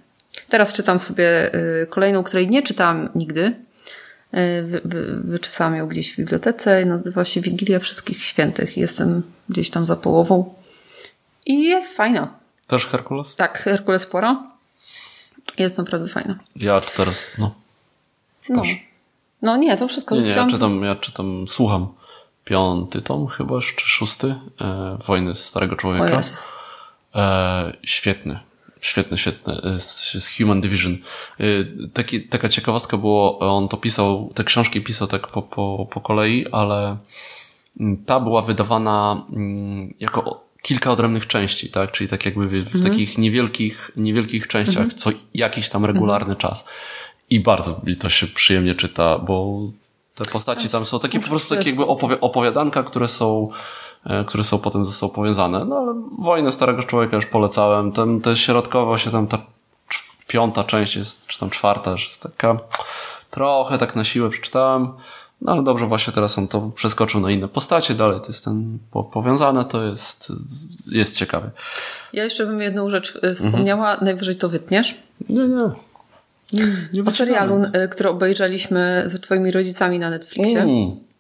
[0.52, 3.42] Teraz czytam sobie y, kolejną, której nie czytałam nigdy.
[3.42, 6.86] Y, Wy, wy, wyczesałam ją gdzieś w bibliotece.
[6.86, 8.78] Nazywa się Wigilia Wszystkich Świętych.
[8.78, 10.54] Jestem gdzieś tam za połową.
[11.46, 12.34] I jest fajna.
[12.68, 13.36] Też Herkules?
[13.36, 14.38] Tak, Herkules Poirot.
[15.58, 16.36] Jest naprawdę fajna.
[16.56, 17.56] Ja teraz, no.
[18.50, 18.64] No,
[19.42, 20.16] no nie, to wszystko.
[20.16, 21.88] Nie, nie, ja czytam, ja czytam, słucham
[22.46, 26.22] piąty tom chyba, czy szósty, e, Wojny Starego Człowieka.
[27.16, 28.40] E, świetny.
[28.82, 29.80] Świetne, świetne.
[29.80, 30.98] Z, z Human Division.
[31.94, 36.46] Taki, taka ciekawostka było, on to pisał, te książki pisał tak po, po, po kolei,
[36.52, 36.98] ale
[37.80, 41.92] mm, ta była wydawana mm, jako kilka odrębnych części, tak?
[41.92, 42.84] Czyli tak jakby w, mhm.
[42.84, 45.00] takich niewielkich, niewielkich częściach, mhm.
[45.00, 46.38] co jakiś tam regularny mhm.
[46.38, 46.68] czas.
[47.30, 49.62] I bardzo mi to się przyjemnie czyta, bo
[50.16, 53.56] te postaci tam są takie po prostu takie jakby opowi opowiadanka, które są, e,
[54.28, 55.66] które są potem ze sobą powiązane.
[55.66, 57.92] No ale Wojnę Starego Człowieka już polecałem.
[57.92, 59.38] Ten, te środkowo się tam ta
[60.28, 62.58] piąta część jest, czy tam czwarta, że jest taka
[63.32, 64.88] trochę tak na siłę przeczytałem.
[65.42, 68.80] No ale dobrze, właśnie teraz on to przeskoczył na inne postacie, dalej to jest ten
[68.92, 70.34] po, powiązane, to jest,
[70.88, 71.52] jest ciekawe.
[72.14, 74.06] Ja jeszcze bym jedną rzecz e, wspomniała, mhm.
[74.06, 74.96] najwyżej to wytniesz.
[75.30, 75.70] Nie, nie.
[76.54, 80.62] nie, nie o serialu, e, który obejrzeliśmy z twoimi rodzicami na Netflixie.
[80.62, 81.11] Mm.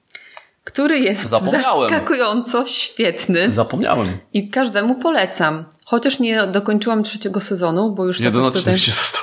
[0.63, 3.51] Który jest zaskakująco świetny.
[3.51, 4.17] Zapomniałem.
[4.33, 5.65] I każdemu polecam.
[5.85, 8.19] Chociaż nie dokończyłam trzeciego sezonu, bo już...
[8.19, 9.21] Jeden odcinek się został.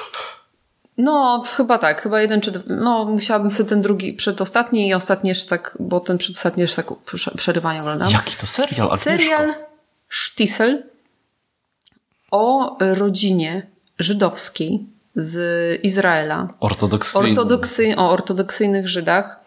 [0.98, 5.48] No, chyba tak, chyba jeden czy no musiałabym sobie ten drugi przedostatni i ostatni jeszcze
[5.48, 6.92] tak, bo ten przedostatni jeszcze tak
[7.36, 8.10] przerywanie oglądam.
[8.10, 8.86] Jaki to serial?
[8.86, 9.04] Agnieszko?
[9.04, 9.54] Serial
[10.08, 10.82] Sztisel
[12.30, 13.66] o rodzinie
[13.98, 16.48] żydowskiej z Izraela.
[16.60, 17.28] Ortodoksyjny.
[17.28, 19.40] Ortodoksy, o ortodoksyjnych Żydach.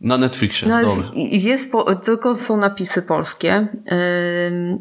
[0.00, 0.78] Na Netflixie, no,
[1.14, 3.68] jest, po, tylko są napisy polskie.
[3.84, 4.78] Yy,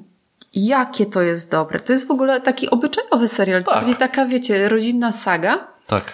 [0.55, 1.79] jakie to jest dobre.
[1.79, 3.63] To jest w ogóle taki obyczajowy serial.
[3.63, 3.75] Tak.
[3.75, 5.67] Bardziej taka, wiecie, rodzinna saga.
[5.87, 6.13] Tak.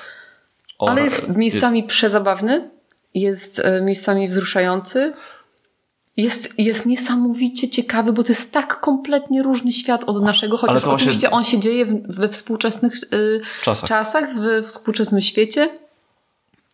[0.79, 1.89] O, ale jest miejscami jest...
[1.89, 2.69] przezabawny,
[3.13, 5.13] jest e, miejscami wzruszający.
[6.17, 11.29] Jest, jest niesamowicie ciekawy, bo to jest tak kompletnie różny świat od naszego, chociaż oczywiście
[11.29, 11.29] właśnie...
[11.29, 13.89] on się dzieje we współczesnych y, czasach.
[13.89, 15.69] czasach, w współczesnym świecie.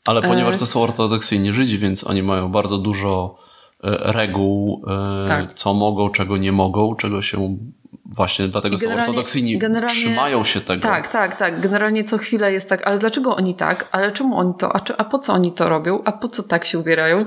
[0.08, 0.60] Ale ponieważ e.
[0.60, 3.38] to są ortodoksyjni Żydzi, więc oni mają bardzo dużo
[3.84, 5.54] E, reguł, e, tak.
[5.54, 7.58] co mogą, czego nie mogą, czego się
[8.06, 10.82] właśnie dlatego są ortodoksyjni, trzymają się tego.
[10.82, 11.62] Tak, tak, tak.
[11.62, 13.90] Generalnie co chwilę jest tak, ale dlaczego oni tak?
[13.92, 14.76] Ale czemu oni to?
[14.76, 16.02] A, czy, a po co oni to robią?
[16.06, 17.26] A po co tak się ubierają?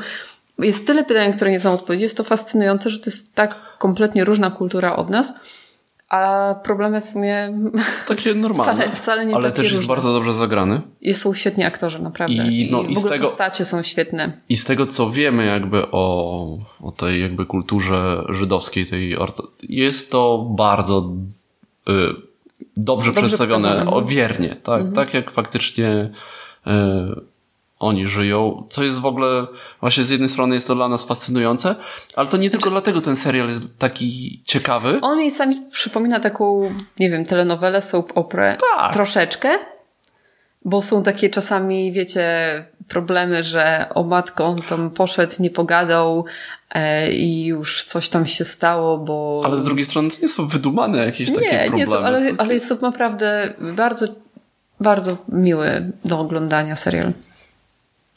[0.58, 2.02] Jest tyle pytań, które nie są odpowiedzi.
[2.02, 5.34] Jest to fascynujące, że to jest tak kompletnie różna kultura od nas.
[6.10, 7.52] A problemy w sumie.
[8.08, 8.74] Takie normalne.
[8.74, 9.94] Wcale, wcale nie Ale takie też jest różne.
[9.94, 10.80] bardzo dobrze zagrany.
[11.00, 12.34] I są świetni aktorzy, naprawdę.
[12.34, 14.32] I, no, I, i w ogóle tego, postacie są świetne.
[14.48, 19.16] I z tego, co wiemy jakby o, o tej jakby kulturze żydowskiej, tej
[19.62, 21.10] jest to bardzo
[21.88, 21.92] y,
[22.76, 24.94] dobrze, dobrze, przedstawione, o, wiernie, tak, mhm.
[24.94, 26.10] tak jak faktycznie
[26.66, 26.70] y,
[27.80, 29.46] oni żyją, co jest w ogóle,
[29.80, 31.74] właśnie z jednej strony jest to dla nas fascynujące,
[32.14, 34.98] ale to nie tylko dlatego ten serial jest taki ciekawy.
[35.02, 38.92] On mi sami przypomina taką, nie wiem, telenowelę, soap opera tak.
[38.92, 39.58] troszeczkę,
[40.64, 42.24] bo są takie czasami, wiecie,
[42.88, 46.24] problemy, że o matko on tam poszedł, nie pogadał
[46.70, 49.42] e, i już coś tam się stało, bo...
[49.44, 51.78] Ale z drugiej strony to nie są wydumane jakieś nie, takie problemy.
[51.78, 54.06] Nie, są, ale, ale jest to naprawdę bardzo,
[54.80, 57.12] bardzo miły do oglądania serial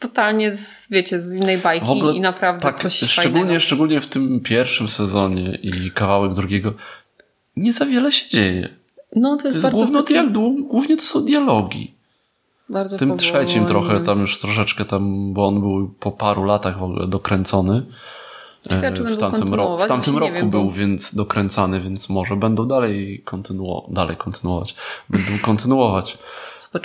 [0.07, 3.59] totalnie z, wiecie, z innej bajki ogóle, i naprawdę tak, coś szczególnie, fajnego.
[3.59, 6.73] Szczególnie w tym pierwszym sezonie i kawałek drugiego
[7.55, 8.69] nie za wiele się dzieje.
[9.15, 10.31] No, to jest, to jest główno taki...
[10.67, 11.93] głównie to są dialogi.
[12.69, 16.79] Bardzo w tym trzecim trochę, tam już troszeczkę tam, bo on był po paru latach
[16.79, 17.85] w ogóle dokręcony.
[18.69, 20.71] Ciekawe, w tamtym, ro w tamtym roku wiem, był bo...
[20.71, 23.93] więc dokręcany, więc może będą dalej, kontynuować.
[23.93, 24.75] dalej kontynuować.
[25.09, 26.17] Będą kontynuować.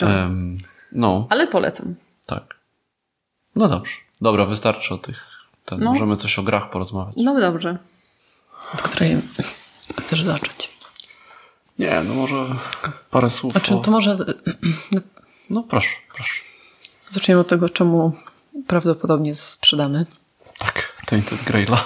[0.03, 0.59] Um,
[0.93, 1.27] no.
[1.31, 1.95] Ale polecam.
[2.27, 2.58] Tak.
[3.59, 3.93] No dobrze.
[4.21, 5.23] Dobra, wystarczy o tych.
[5.65, 5.93] Ten, no.
[5.93, 7.15] Możemy coś o grach porozmawiać.
[7.17, 7.79] No dobrze.
[8.75, 9.17] Od której
[10.01, 10.71] chcesz zacząć?
[11.79, 12.47] Nie, no może
[13.11, 13.53] parę słów.
[13.53, 13.79] Znaczy, o...
[13.79, 14.17] to może.
[15.51, 16.43] No proszę, proszę.
[17.11, 18.13] Zaczniemy od tego, czemu
[18.67, 20.07] prawdopodobnie sprzedamy.
[20.59, 21.85] Tak, Tainted Graila.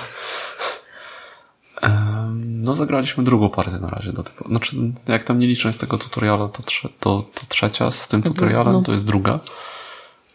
[2.37, 4.45] No, zagraliśmy drugą partię na razie do tego.
[4.49, 4.77] Znaczy,
[5.09, 8.83] jak tam nie licząc tego tutoriala, to, trze to, to trzecia z tym tutorialem, no.
[8.83, 9.41] to jest druga.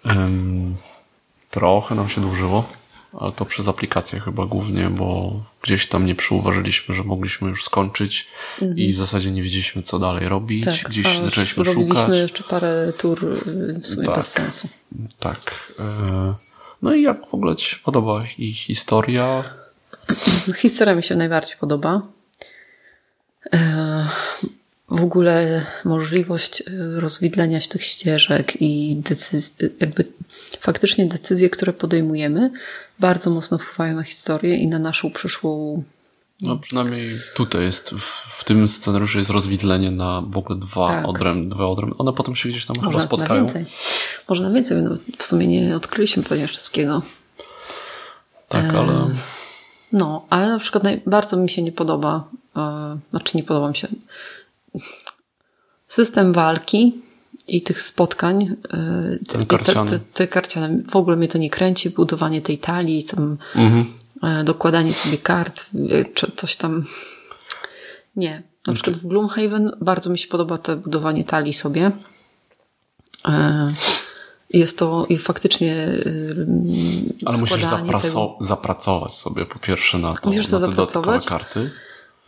[0.05, 0.75] Um,
[1.49, 2.69] Trochę nam się dłużyło,
[3.13, 8.27] ale to przez aplikację chyba głównie, bo gdzieś tam nie przyuważyliśmy, że mogliśmy już skończyć
[8.61, 8.77] mhm.
[8.77, 10.65] i w zasadzie nie wiedzieliśmy, co dalej robić.
[10.65, 11.77] Tak, gdzieś zaczęliśmy szukać.
[11.77, 14.67] Robiliśmy jeszcze parę tur y, w sumie tak, bez sensu.
[15.19, 15.73] Tak.
[15.79, 16.33] E,
[16.81, 19.43] no i jak w ogóle Ci się podoba ich historia?
[20.55, 22.01] Historia mi się najbardziej podoba.
[23.53, 24.09] E,
[24.89, 30.05] w ogóle możliwość y, rozwidlenia się tych ścieżek i decyzji, jakby
[30.59, 32.51] faktycznie decyzje, które podejmujemy,
[32.99, 35.83] bardzo mocno wpływają na historię i na naszą przyszłą.
[36.41, 41.07] No przynajmniej tutaj jest, w, w tym scenariuszu jest rozwidlenie na w ogóle dwa tak.
[41.07, 41.97] odrębne, dwa odrębne.
[41.97, 43.43] One potem się gdzieś tam Może chyba spotkają.
[43.43, 43.65] Na więcej.
[44.29, 47.01] Może na więcej, no w sumie nie odkryliśmy pewnie wszystkiego.
[48.49, 48.79] Tak, e...
[48.79, 49.15] ale...
[49.91, 52.99] No, ale na przykład bardzo mi się nie podoba, e...
[53.09, 53.87] znaczy nie podoba mi się
[55.87, 57.01] system walki
[57.47, 58.43] i tych spotkań.
[58.43, 59.89] y, Ten te, karciany.
[59.91, 60.77] te, te karciane.
[60.91, 63.37] W ogóle mnie to nie kręci, budowanie tej talii, tam
[64.23, 66.85] e, dokładanie sobie kart, y, czy coś tam.
[68.15, 68.43] Nie.
[68.67, 71.91] Na przykład w Gloomhaven bardzo mi się podoba to budowanie talii sobie.
[73.25, 73.73] E,
[74.49, 76.47] Jest to i faktycznie y,
[77.25, 81.25] Ale musisz zapraco- zapracować sobie po pierwsze na to, Musisz to na te dodatkowe zapracować?
[81.25, 81.71] karty.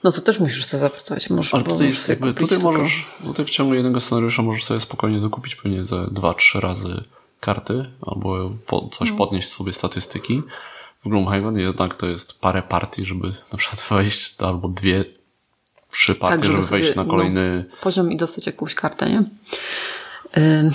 [0.04, 1.30] No to też musisz to zapracować.
[1.30, 4.42] Możesz, Ale tutaj możesz sobie jakby, kupić tutaj tylko- możesz, tutaj w ciągu jednego scenariusza
[4.42, 7.04] możesz sobie spokojnie dokupić pewnie ze dwa, trzy razy
[7.40, 8.90] karty, albo po, No.
[8.90, 10.42] coś podnieść sobie statystyki.
[11.06, 15.06] W Gloomhaven jednak to jest parę partii, żeby na przykład wejść, albo dwie,
[15.92, 17.66] trzy partie, Tak, żeby żeby, wejść sobie, na kolejny...
[17.70, 19.24] no, poziom i dostać jakąś kartę, nie?
[20.38, 20.72] Ym,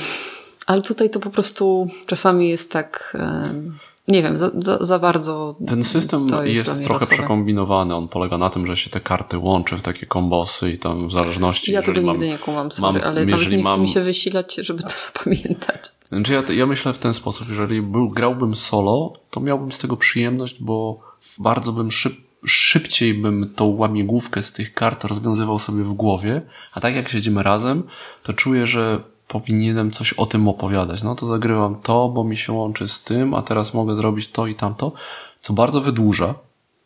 [0.66, 3.78] Ale tutaj to po prostu czasami jest tak, ym,
[4.08, 5.56] nie wiem, za, za, za bardzo.
[5.66, 7.16] Ten system jest, jest, trochę losowe.
[7.16, 7.94] przekombinowany.
[7.94, 11.12] On polega na tym, że się te karty łączy w takie kombosy i tam w
[11.12, 11.72] zależności.
[11.72, 14.54] Ja tego nigdy mam, nie kumam, sorry, mam- ale jeżeli nie mam- mi się wysilać,
[14.54, 15.80] żeby to zapamiętać.
[16.12, 19.96] Znaczy ja, ja myślę w ten sposób, jeżeli był, grałbym solo, to miałbym z tego
[19.96, 21.00] przyjemność, bo
[21.38, 22.12] bardzo bym szyb,
[22.46, 27.42] szybciej bym tą łamigłówkę z tych kart rozwiązywał sobie w głowie, a tak jak siedzimy
[27.42, 27.82] razem,
[28.22, 29.00] to czuję, że
[29.40, 31.02] powinienem coś o tym opowiadać.
[31.02, 34.46] No to zagrywam to, bo mi się łączy z tym, a teraz mogę zrobić to
[34.46, 34.92] i tamto,
[35.40, 36.34] co bardzo wydłuża.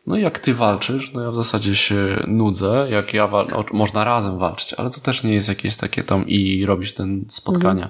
[0.07, 3.47] No i jak ty walczysz, no ja w zasadzie się nudzę, jak ja wal...
[3.51, 7.25] no, można razem walczyć, ale to też nie jest jakieś takie tam i robić ten
[7.29, 7.89] spotkania.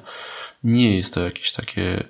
[0.65, 2.05] Nie jest to jakieś takie...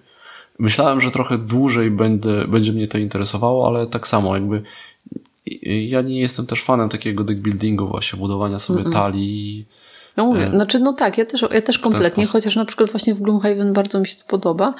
[0.58, 4.62] Myślałem, że trochę dłużej będę, będzie mnie to interesowało, ale tak samo jakby
[5.64, 9.66] ja nie jestem też fanem takiego deck buildingu właśnie, budowania sobie talii.
[10.18, 13.14] No mówię, E, znaczy no tak, ja też, ja też kompletnie, chociaż na przykład właśnie
[13.14, 14.74] w Gloomhaven bardzo mi się to podoba.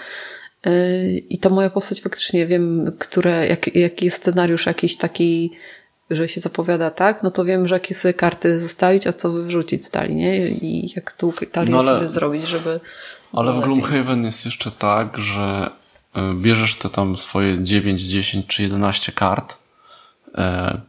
[0.66, 0.72] Yy,
[1.18, 5.50] I ta moja postać faktycznie wiem, które, jak, jaki jest scenariusz jakiś taki,
[6.10, 9.86] że się zapowiada tak, no to wiem, że jakie sobie karty zostawić, a co wyrzucić
[9.86, 10.48] z talii, nie?
[10.48, 12.80] I jak tu talię No ale- sobie zrobić, żeby...
[13.32, 13.60] Ale w.
[13.60, 15.70] Gloomhaven jest jeszcze tak, że
[16.16, 19.56] e, bierzesz te tam swoje 9, 10 czy 11 kart,
[20.34, 20.80] e,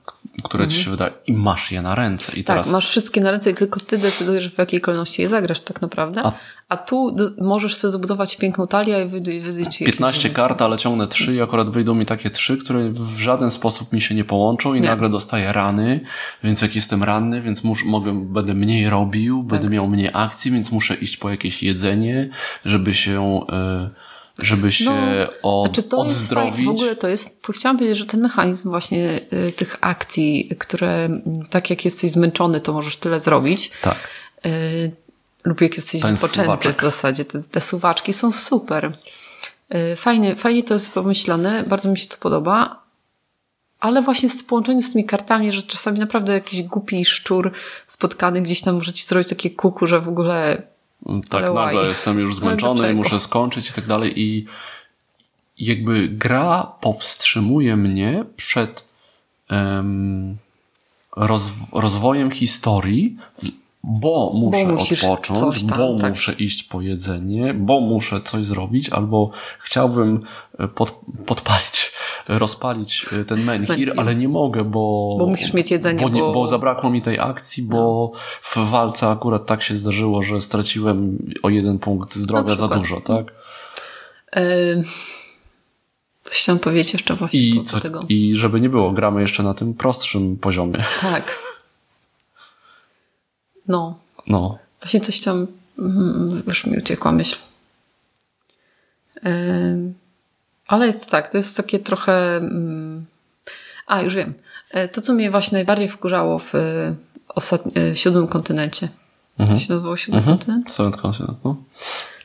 [0.43, 2.31] które ci się wydaje i masz je na ręce.
[2.31, 2.43] I Mhm.
[2.45, 5.61] Tak, teraz masz wszystkie na ręce i tylko ty decydujesz, w jakiej kolejności je zagrasz
[5.61, 6.21] tak naprawdę.
[6.25, 6.31] A-
[6.69, 11.07] A, tu możesz sobie zbudować piękną talię i wydać ci 15 jakieś- kart, ale ciągnę
[11.07, 14.73] 3 i akurat wyjdą mi takie 3, które w żaden sposób mi się nie połączą
[14.73, 14.87] i Nie.
[14.87, 15.99] nagle dostaję rany,
[16.43, 19.71] więc jak jestem ranny, więc mus, mogę, będę mniej robił, będę Tak.
[19.73, 22.29] miał mniej akcji, więc muszę iść po jakieś jedzenie,
[22.65, 23.89] żeby się, e,
[24.41, 26.51] żeby się od, Znaczy to jest odzdrowić.
[26.55, 26.65] fajne.
[26.71, 31.09] W ogóle to jest, chciałam powiedzieć, że ten mechanizm właśnie y, tych akcji, które
[31.49, 33.71] tak jak jesteś zmęczony, to możesz tyle zrobić.
[33.81, 33.97] Tak.
[34.45, 34.91] Y,
[35.43, 36.79] lub jak jesteś Ten wypoczęty suwaczek.
[36.79, 37.25] w zasadzie.
[37.25, 38.91] Te, te suwaczki są super.
[39.75, 42.79] Y, Fajnie, fajnie to jest pomyślane, bardzo mi się to podoba.
[43.79, 47.51] Ale właśnie w połączeniu z tymi kartami, że czasami naprawdę jakiś głupi szczur
[47.87, 50.61] spotkany gdzieś tam może ci zrobić takie kuku, że w ogóle
[51.29, 51.89] Tak, Ale nagle why?
[51.89, 54.45] jestem już Ale zmęczony, muszę skończyć i tak dalej i
[55.57, 58.89] jakby gra powstrzymuje mnie przed
[61.15, 63.17] rozw rozwojem historii,
[63.83, 66.09] bo muszę musisz odpocząć, tam, bo tak.
[66.09, 70.23] muszę iść po jedzenie, bo muszę coś zrobić, albo chciałbym
[70.59, 71.91] e, pod, podpalić,
[72.27, 75.15] rozpalić e, ten menhir, ale nie mogę, bo...
[75.19, 78.11] Bo musisz mieć jedzenie, Bo, nie, bo- bo zabrakło mi tej akcji, bo
[78.41, 83.25] w walce akurat tak się zdarzyło, że straciłem o jeden punkt zdrowia za dużo, tak?
[84.35, 84.83] Yy,
[86.23, 88.05] coś chciałam powiedzieć jeszcze właśnie I, co, tego.
[88.09, 90.83] I żeby nie było, gramy jeszcze na tym prostszym poziomie.
[91.01, 91.48] Tak.
[93.69, 93.99] No.
[94.27, 94.57] No.
[94.81, 95.47] Właśnie coś tam
[95.79, 97.37] mm, już mi uciekła myśl.
[100.67, 102.37] Ale jest tak, to jest takie trochę...
[102.37, 103.05] mm,
[103.87, 104.33] A, już wiem.
[104.71, 106.95] E, To, co mnie właśnie najbardziej wkurzało w e,
[107.27, 108.89] ostatni, e, siódmym kontynencie.
[109.37, 110.71] To się nazywało siódmy kontynent?
[110.71, 111.55] Seventh Continent, no.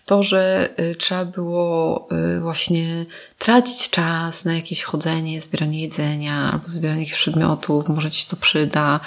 [0.06, 2.08] to, że trzeba było
[2.40, 3.06] właśnie
[3.38, 9.00] tracić czas na jakieś chodzenie, zbieranie jedzenia albo zbieranie jakichś przedmiotów, może ci to przyda,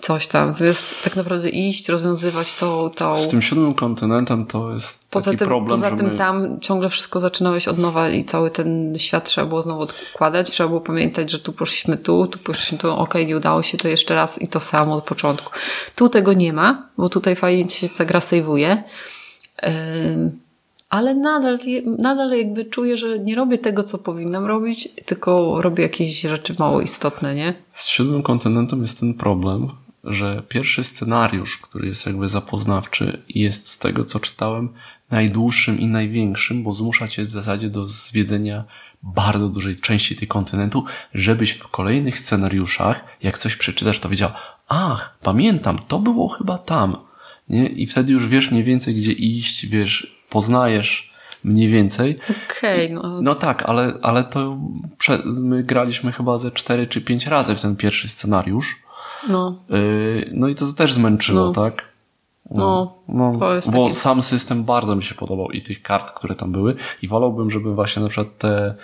[0.00, 0.52] coś tam.
[0.52, 3.16] Zamiast tak naprawdę iść, rozwiązywać to, to.
[3.16, 6.18] Z tym siódmym kontynentem to jest Poza taki tym, problem, poza tym my...
[6.18, 10.50] tam ciągle wszystko zaczynałeś od nowa i cały ten świat trzeba było znowu odkładać.
[10.50, 13.88] Trzeba było pamiętać, że tu poszliśmy tu, tu poszliśmy tu, okej, nie udało się, to
[13.88, 15.52] jeszcze raz i to samo od początku.
[15.96, 18.82] Tu tego nie ma, bo tutaj fajnie się ta gra sejwuje.
[19.62, 20.40] Ym,
[20.90, 21.58] ale nadal,
[21.98, 26.80] nadal jakby czuję, że nie robię tego, co powinnam robić, tylko robię jakieś rzeczy mało
[26.80, 27.54] istotne, nie?
[27.68, 29.68] Z siódmym kontynentem jest ten problem,
[30.04, 34.68] że pierwszy scenariusz, który jest jakby zapoznawczy, jest z tego, co czytałem,
[35.10, 38.64] najdłuższym i największym, bo zmusza cię w zasadzie do zwiedzenia
[39.02, 40.84] bardzo dużej części tej kontynentu,
[41.14, 44.30] żebyś w kolejnych scenariuszach, jak coś przeczytasz, to wiedział,
[44.68, 46.96] ach, pamiętam, to było chyba tam.
[47.48, 47.66] nie?
[47.66, 51.10] I wtedy już wiesz mniej więcej, gdzie iść, wiesz, poznajesz
[51.44, 52.16] mniej więcej.
[52.48, 53.22] Okej, okay, no.
[53.22, 54.58] No tak, ale, ale to
[54.98, 58.76] prze, my graliśmy chyba ze cztery czy pięć razy w ten pierwszy scenariusz.
[59.28, 59.54] No.
[59.68, 61.52] Yy, no i to też zmęczyło, No.
[61.52, 61.90] tak?
[62.50, 66.10] No, no, to jest bo taki- sam system bardzo mi się podobał i tych kart,
[66.10, 68.74] które tam były i wolałbym, żeby właśnie na przykład te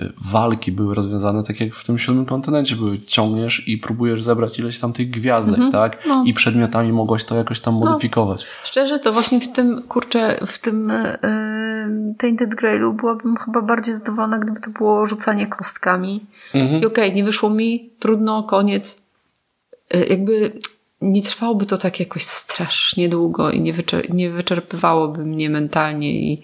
[0.00, 2.98] y, walki były rozwiązane tak jak w tym siódmym kontynencie były.
[2.98, 6.06] Ciągniesz i próbujesz zebrać ileś tam tych gwiazdek, tak?
[6.06, 6.24] no.
[6.26, 8.46] I przedmiotami mogłaś to jakoś tam modyfikować.
[8.64, 11.18] Szczerze, to właśnie w tym, kurczę, w tym e,
[12.18, 16.26] Tainted Grailu byłabym chyba bardziej zadowolona, gdyby to było rzucanie kostkami.
[16.54, 16.82] Mhm.
[16.82, 19.01] I okej, nie wyszło mi, trudno, koniec.
[19.92, 20.58] E, jakby
[21.00, 26.42] nie trwałoby to tak jakoś strasznie długo i nie, wyczer- nie wyczerpywałoby mnie mentalnie i,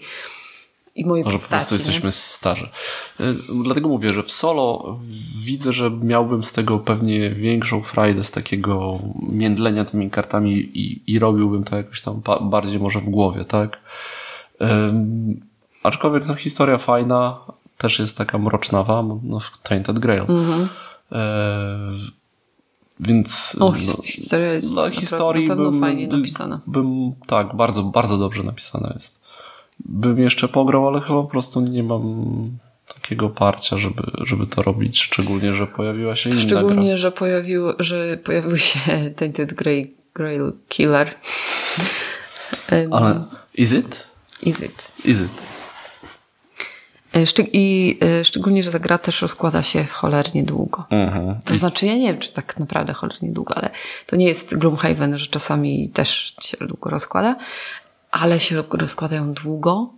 [0.95, 1.59] i mojej Może po postaci.
[1.59, 1.77] prostu nie?
[1.79, 2.69] jesteśmy starzy.
[3.19, 4.97] Y, Dlatego mówię, że w solo
[5.45, 11.19] widzę, że miałbym z tego pewnie większą frajdę, z takiego międlenia tymi kartami i, i
[11.19, 13.79] robiłbym to jakoś tam ba- bardziej może w głowie, tak?
[14.61, 15.41] Ym,
[15.83, 17.39] aczkolwiek no, historia fajna,
[17.77, 20.21] też jest taka mrocznawa, no, w Tainted Grail.
[20.21, 20.69] Mhm.
[21.11, 22.18] E,
[22.99, 26.61] więc O, no, his- historia jest naprawdę historii na pewno bym, fajnie napisana.
[26.67, 29.19] Bym, tak, bardzo, bardzo dobrze napisana jest.
[29.79, 32.03] Bym jeszcze pograł, ale chyba po prostu nie mam
[33.01, 36.97] takiego parcia, żeby, żeby to robić, szczególnie, że pojawiła się inna Szczególnie, gra.
[36.97, 38.79] że, pojawił, że pojawił się
[39.17, 41.15] Tainted Grail, Grail Killer.
[42.91, 43.23] Ale
[43.55, 44.05] is it?
[44.43, 44.91] Is it?
[45.05, 45.31] Is it?
[47.15, 50.85] E, Szczy- I e, szczególnie, że ta gra też rozkłada się cholernie długo.
[50.89, 51.39] Mhm.
[51.45, 53.69] To znaczy, ja nie wiem, czy tak naprawdę cholernie długo, ale
[54.05, 57.35] to nie jest Gloomhaven, że czasami też się długo rozkłada,
[58.11, 59.89] ale się rozkładają długo.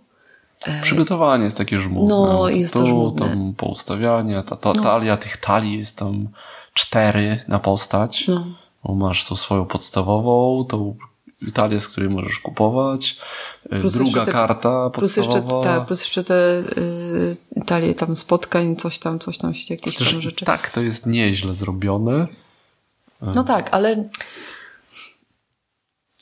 [0.82, 2.08] Przygotowanie jest takie żmudne.
[2.14, 3.28] No, jest to tu, żmudne.
[3.28, 6.28] tam poustawianie, ta, ta talia, tych talii jest tam
[6.74, 8.28] cztery na postać.
[8.28, 8.46] No.
[8.84, 10.96] Bo masz tą swoją podstawową, tą
[11.54, 13.16] talię, z której możesz kupować,
[13.66, 18.76] y, Plus druga te- karta Plus jeszcze, tak, plus jeszcze te y, talie tam spotkań,
[18.76, 20.44] coś tam, coś tam się, jakieś tam rzeczy.
[20.44, 22.26] tak, to jest nieźle zrobione,
[23.22, 24.08] No tak, ale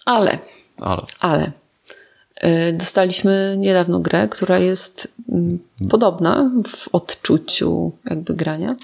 [0.06, 0.38] ale
[0.80, 1.52] ale Ale
[2.44, 5.58] y, dostaliśmy niedawno grę, która jest mm,
[5.90, 8.76] podobna w odczuciu jakby grania.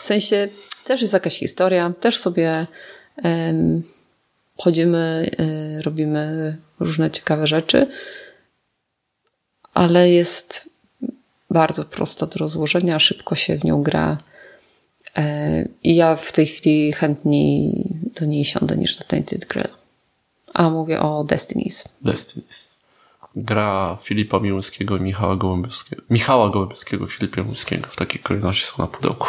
[0.00, 0.48] W sensie
[0.84, 2.66] też jest jakaś historia, też sobie
[4.56, 5.30] chodzimy,
[5.78, 7.86] y, robimy różne ciekawe rzeczy,
[9.74, 10.70] ale jest
[11.50, 14.18] bardzo prosta do rozłożenia, szybko się w nią gra.
[15.16, 17.72] E, I ja w tej chwili chętniej
[18.20, 19.74] do niej siądę niż do Tainted Grail.
[20.54, 21.84] A mówię o Destinies.
[22.02, 22.65] Destinies.
[23.36, 26.02] Gra Filipa Miłowskiego i Michała Gołębiowskiego.
[26.10, 27.86] Michała Gołębiowskiego, Filipa Miłowskiego.
[27.90, 29.28] W takiej kolejności są na pudełku.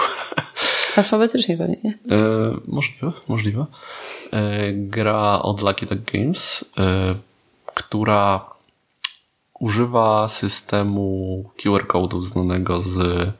[0.97, 1.91] Alfabetycznie pewnie, nie?
[1.91, 2.17] E,
[2.67, 3.65] możliwe, możliwe.
[4.33, 7.15] E, gra od Lucky Duck Games, e,
[7.65, 8.45] która
[9.59, 13.33] używa systemu QR code'u znanego z e,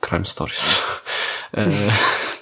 [0.00, 0.82] Crime Stories.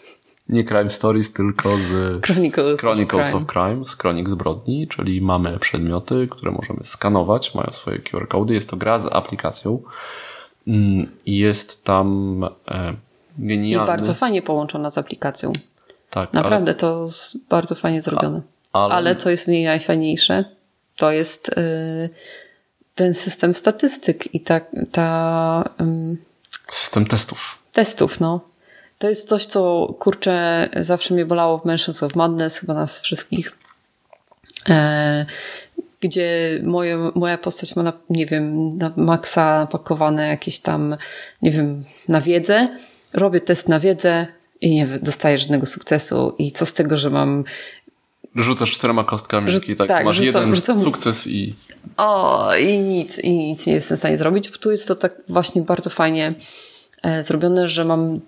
[0.48, 5.59] Nie Crime Stories, tylko z Chronicles, Chronicles of of Crime, z Kronik Zbrodni, czyli mamy
[5.59, 8.54] przedmioty, które możemy skanować, mają swoje QR cody.
[8.54, 9.83] Jest to gra z aplikacją
[10.66, 12.92] Mm, i jest tam e,
[13.38, 13.87] I genialny...
[13.87, 15.52] bardzo fajnie połączona z aplikacją.
[16.10, 18.40] tak, Naprawdę to jest bardzo fajnie zrobione.
[18.73, 20.44] ale- Ale co jest w niej najfajniejsze,
[20.96, 22.10] to jest y,
[22.94, 24.60] ten system statystyk i ta,
[24.92, 25.69] ta
[26.69, 27.58] System testów.
[27.73, 28.40] testów, no.
[28.99, 33.53] To jest coś, co kurczę zawsze mnie bolało w Mansions of Madness, chyba nas wszystkich.
[34.69, 35.27] E,
[36.01, 40.97] gdzie moje, moja postać ma, na, nie wiem, na maksa napakowane jakieś tam,
[41.42, 42.69] nie wiem, na wiedzę.
[43.13, 44.27] Robię test na wiedzę
[44.61, 46.35] i nie dostaję żadnego sukcesu.
[46.38, 47.45] I co z tego, że mam
[48.37, 51.55] Rzucasz czterema kostkami Rzu- tak, tak, masz rzucam- jeden rzucam- sukces i
[51.97, 54.51] O, i nic, i nic nie jestem w stanie zrobić.
[54.51, 56.35] Tu jest to tak właśnie bardzo fajnie
[57.03, 58.21] e, zrobione, że mam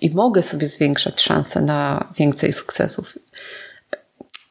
[0.00, 3.18] i mogę sobie zwiększać szanse na więcej sukcesów.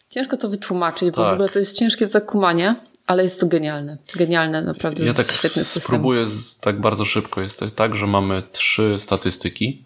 [0.09, 1.29] Ciężko to wytłumaczyć, bo Tak.
[1.31, 2.75] w ogóle to jest ciężkie do zakumania,
[3.07, 3.97] ale jest to genialne.
[4.15, 5.81] Genialne, naprawdę ja tak świetny system.
[5.81, 7.41] spróbuję z, tak bardzo szybko.
[7.41, 9.83] Jest to tak, że mamy trzy statystyki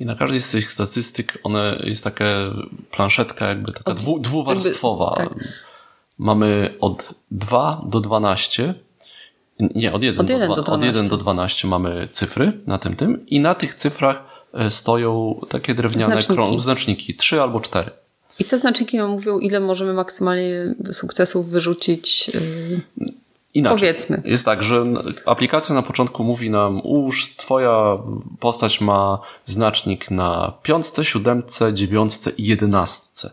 [0.00, 2.24] i na każdej z tych statystyk one jest taka
[2.90, 5.16] planszetka jakby taka Od- dwu, dwuwarstwowa.
[5.18, 5.48] jakby- tak.
[6.18, 8.74] Mamy od 2 do 12
[9.60, 11.10] nie, od 1, Od do, 1 2, do od 1 12.
[11.10, 14.31] do 12 mamy cyfry na tym tym i na tych cyfrach
[14.68, 16.42] stoją takie drewniane Znaczniki.
[16.42, 17.90] krą- znaczniki, 3 albo 4.
[18.38, 22.28] I te znaczniki nam mówią, ile możemy maksymalnie sukcesów wyrzucić.
[22.28, 22.80] Yy,
[23.54, 23.78] Inaczej.
[23.78, 24.22] Powiedzmy.
[24.24, 24.84] Jest tak, że
[25.26, 27.98] aplikacja na początku mówi nam, uż twoja
[28.40, 33.30] postać ma znacznik na piątce, siódemce, dziewiątce i jedenastce.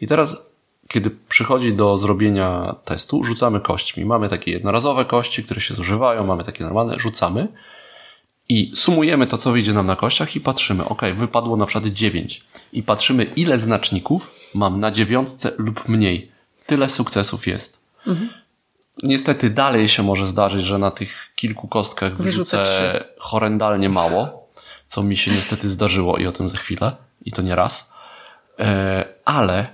[0.00, 0.46] I teraz,
[0.88, 4.04] kiedy przychodzi do zrobienia testu, rzucamy kośćmi.
[4.04, 7.48] Mamy takie jednorazowe kości, które się zużywają, mamy takie normalne, rzucamy
[8.52, 12.44] i sumujemy to, co wyjdzie nam na kościach i patrzymy, ok, wypadło na przykład 9
[12.72, 16.30] i patrzymy, ile znaczników mam na dziewiątce lub mniej.
[16.66, 17.80] Tyle sukcesów jest.
[18.06, 18.30] Mhm.
[19.02, 22.64] Niestety dalej się może zdarzyć, że na tych kilku kostkach wyrzucę
[23.18, 24.48] horrendalnie mało,
[24.86, 27.92] co mi się niestety zdarzyło i o tym za chwilę, i to nie raz.
[28.58, 29.66] E, ale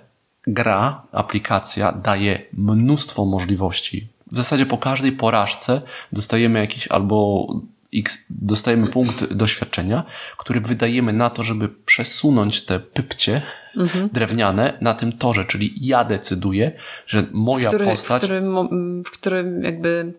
[0.47, 4.09] gra, aplikacja daje mnóstwo możliwości.
[4.33, 7.47] W zasadzie po każdej porażce dostajemy jakiś albo
[7.95, 10.05] X, dostajemy punkt doświadczenia,
[10.37, 13.43] który wydajemy na to, żeby przesunąć te pypcie
[13.77, 14.09] mhm.
[14.13, 16.73] drewniane na tym torze, czyli ja decyduję,
[17.07, 18.23] że moja który, postać.
[18.23, 20.13] W którym, w którym jakby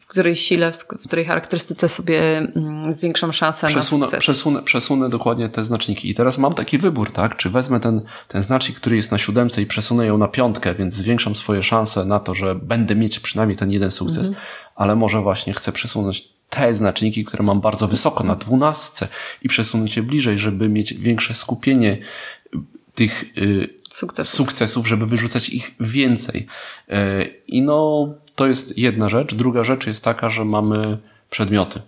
[0.00, 4.20] w której sile, w której charakterystyce sobie mm, zwiększam szansę przesunę, na sukces.
[4.20, 6.10] Przesunę, przesunę dokładnie te znaczniki.
[6.10, 7.36] I teraz mam taki wybór, tak?
[7.36, 10.94] Czy wezmę ten, ten znacznik, który jest na siódemce i przesunę ją na piątkę, więc
[10.94, 14.44] zwiększam swoje szanse na to, że będę mieć przynajmniej ten jeden sukces, mhm.
[14.74, 19.08] ale może właśnie chcę przesunąć te znaczniki, które mam bardzo wysoko, na dwunastce
[19.42, 21.98] i przesunąć je bliżej, żeby mieć większe skupienie
[22.94, 24.34] tych y, sukcesów.
[24.34, 26.46] sukcesów, żeby wyrzucać ich więcej.
[26.88, 26.94] Y,
[27.46, 29.34] I no, to jest jedna rzecz.
[29.34, 30.98] Druga rzecz jest taka, że mamy
[31.30, 31.80] przedmioty.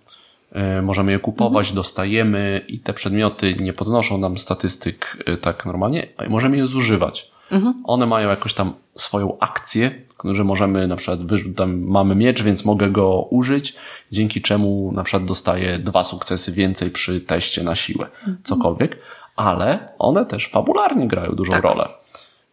[0.79, 1.75] Y, możemy je kupować, mhm.
[1.77, 7.31] dostajemy i te przedmioty nie podnoszą nam statystyk tak normalnie, a możemy je zużywać.
[7.51, 7.83] Mhm.
[7.85, 11.21] One mają jakoś tam swoją akcję, że możemy na przykład,
[11.57, 13.77] tam mamy miecz, więc mogę go użyć,
[14.13, 18.39] dzięki czemu na przykład dostaję dwa sukcesy więcej przy teście na siłę, mhm.
[18.43, 18.99] cokolwiek,
[19.37, 21.63] ale one też fabularnie grają dużą tak.
[21.63, 21.89] rolę.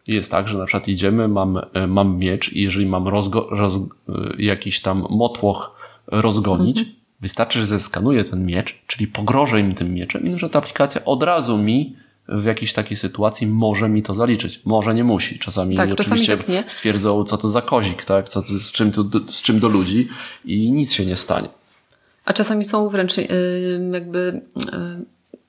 [0.06, 3.76] Jest tak, że na przykład idziemy, mam, e, mam miecz i jeżeli mam rozgo, roz,
[3.76, 3.82] e,
[4.38, 5.76] jakiś tam motłoch
[6.06, 6.96] rozgonić, mhm.
[7.20, 11.22] wystarczy, że zeskanuję ten miecz, czyli pogrożę im tym mieczem i że ta aplikacja od
[11.22, 11.96] razu mi
[12.28, 14.60] w jakiejś takiej sytuacji może mi to zaliczyć.
[14.64, 15.38] Może nie musi.
[15.38, 18.28] Czasami tak, oczywiście czasami tak stwierdzą, co to za kozik, tak?
[18.28, 20.08] Co z, czym to, z czym do ludzi
[20.44, 21.48] i nic się nie stanie.
[22.24, 23.26] A czasami są wręcz yy,
[23.92, 24.62] jakby yy,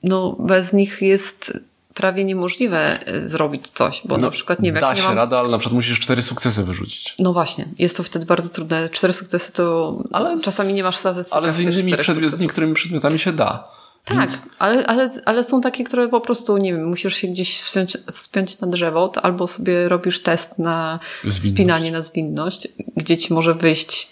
[0.03, 1.53] no bez nich jest
[1.93, 4.82] prawie niemożliwe y, zrobić coś, bo no, na przykład nie wiem.
[4.82, 5.17] Da się mam...
[5.17, 7.15] rada, ale na przykład musisz cztery sukcesy wyrzucić.
[7.19, 8.89] No właśnie, jest to wtedy bardzo trudne.
[8.89, 11.38] Cztery sukcesy to ale czasami nie masz satysfakcji.
[11.38, 13.76] Ale z innymi przedmiot, z niektórymi przedmiotami się da.
[14.07, 14.41] Tak, Więc...
[14.59, 18.59] ale, ale, ale są takie, które po prostu, nie wiem, musisz się gdzieś wspiąć, wspiąć
[18.59, 21.53] na drzewo, to albo sobie robisz test na zwinność.
[21.53, 24.09] spinanie na zwinność, gdzie ci może wyjść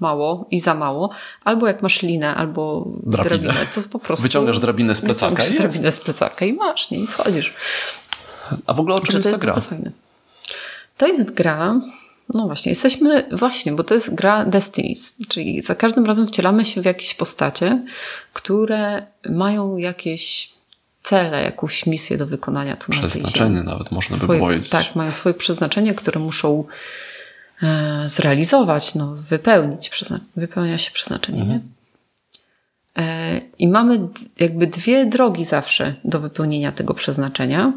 [0.00, 1.10] mało i za mało,
[1.44, 4.22] albo jak masz linę, albo drabinę, drabinę to po prostu...
[4.22, 6.98] Wyciągasz drabinę z plecaka Wyciągasz drabinę z plecaka i masz, nie?
[6.98, 7.54] I wchodzisz.
[8.66, 9.54] A w ogóle o czym jest, to jest ta gra?
[9.60, 9.90] Fajne.
[10.96, 11.80] To jest gra,
[12.34, 16.82] no właśnie, jesteśmy, właśnie, bo to jest gra Destinies, czyli za każdym razem wcielamy się
[16.82, 17.82] w jakieś postacie,
[18.32, 20.54] które mają jakieś
[21.02, 24.68] cele, jakąś misję do wykonania tu Przeznaczenie nawet, można swoje, by powiedzieć.
[24.68, 26.64] Tak, mają swoje przeznaczenie, które muszą
[27.62, 29.90] e, zrealizować, no, wypełnić,
[30.36, 31.60] wypełnia się przeznaczenie, mhm.
[31.60, 31.74] nie?
[33.02, 34.08] E, I mamy
[34.38, 37.72] jakby dwie drogi zawsze do wypełnienia tego przeznaczenia.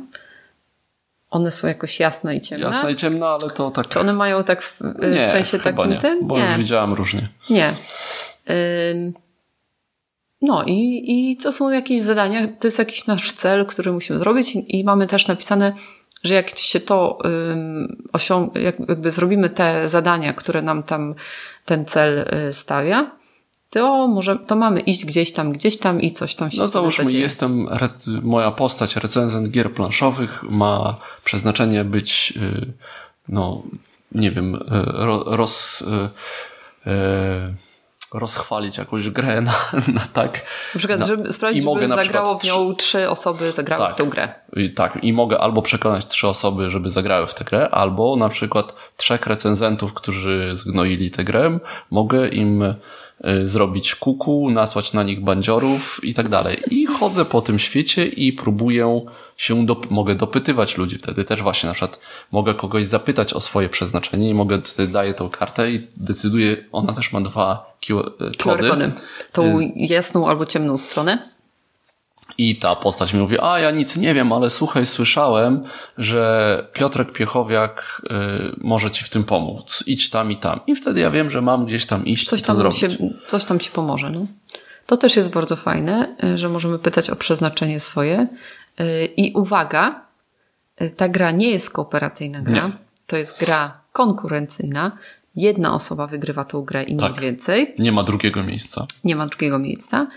[1.29, 2.65] One są jakoś jasne i ciemne.
[2.65, 3.87] Jasne i ciemne, ale to tak.
[3.87, 6.27] Czy one mają tak w, nie, w sensie takim nie, tym?
[6.27, 6.43] Bo nie.
[6.43, 7.27] już widziałam różnie.
[7.49, 7.73] Nie.
[10.41, 14.53] No i, i to są jakieś zadania, to jest jakiś nasz cel, który musimy zrobić
[14.55, 15.73] i mamy też napisane,
[16.23, 17.17] że jak się to
[18.13, 21.15] osiąg, jak, jakby zrobimy te zadania, które nam tam
[21.65, 22.19] ten cel
[22.49, 23.11] y, stawia,
[23.69, 27.11] to może, to mamy iść gdzieś tam, gdzieś tam i coś tam się No załóżmy,
[27.11, 27.67] jestem,
[28.21, 32.73] moja postać, recenzent gier planszowych ma przeznaczenie być, y,
[33.27, 33.63] no,
[34.11, 34.59] nie wiem, y,
[35.25, 36.89] roz, y,
[38.13, 39.53] rozchwalić jakąś grę na,
[39.93, 40.33] na tak.
[40.75, 44.05] Na przykład, na, żeby sprawdzić, żeby zagrało w nią trzy osoby, zagrały tak, w tę
[44.05, 44.33] grę.
[44.55, 48.29] I tak, i mogę albo przekonać trzy osoby, żeby zagrały w tę grę, albo na
[48.29, 51.59] przykład trzech recenzentów, którzy zgnoili tę grę,
[51.91, 52.75] mogę im
[53.43, 56.63] zrobić kuku, nasłać na nich bandziorów i tak dalej.
[56.71, 59.01] I chodzę po tym świecie i próbuję
[59.37, 61.99] się, dop mogę dopytywać ludzi wtedy też właśnie, na przykład
[62.31, 66.93] mogę kogoś zapytać o swoje przeznaczenie i mogę, wtedy daję tą kartę i decyduję, ona
[66.93, 67.93] też ma dwa y,
[68.43, 68.91] kody.
[69.31, 71.36] Tą y, jasną albo ciemną stronę.
[72.37, 75.61] I ta postać mi mówi, a ja nic nie wiem, ale słuchaj, słyszałem,
[75.97, 78.09] że Piotrek Piechowiak y,
[78.61, 79.83] może ci w tym pomóc.
[79.87, 80.59] Idź tam i tam.
[80.67, 82.87] I wtedy ja wiem, że mam gdzieś tam iść coś tam Się,
[83.27, 84.09] coś tam ci pomoże.
[84.09, 84.25] No.
[84.85, 88.27] To też jest bardzo fajne, y, że możemy pytać o przeznaczenie swoje.
[88.79, 90.01] Y, I uwaga,
[90.81, 92.67] y, ta gra nie jest kooperacyjna gra.
[92.67, 92.71] Nie.
[93.07, 94.97] To jest gra konkurencyjna.
[95.35, 97.09] Jedna osoba wygrywa tą grę i tak.
[97.09, 97.75] nic więcej.
[97.79, 98.85] Nie ma drugiego miejsca.
[99.03, 100.07] Nie ma drugiego miejsca.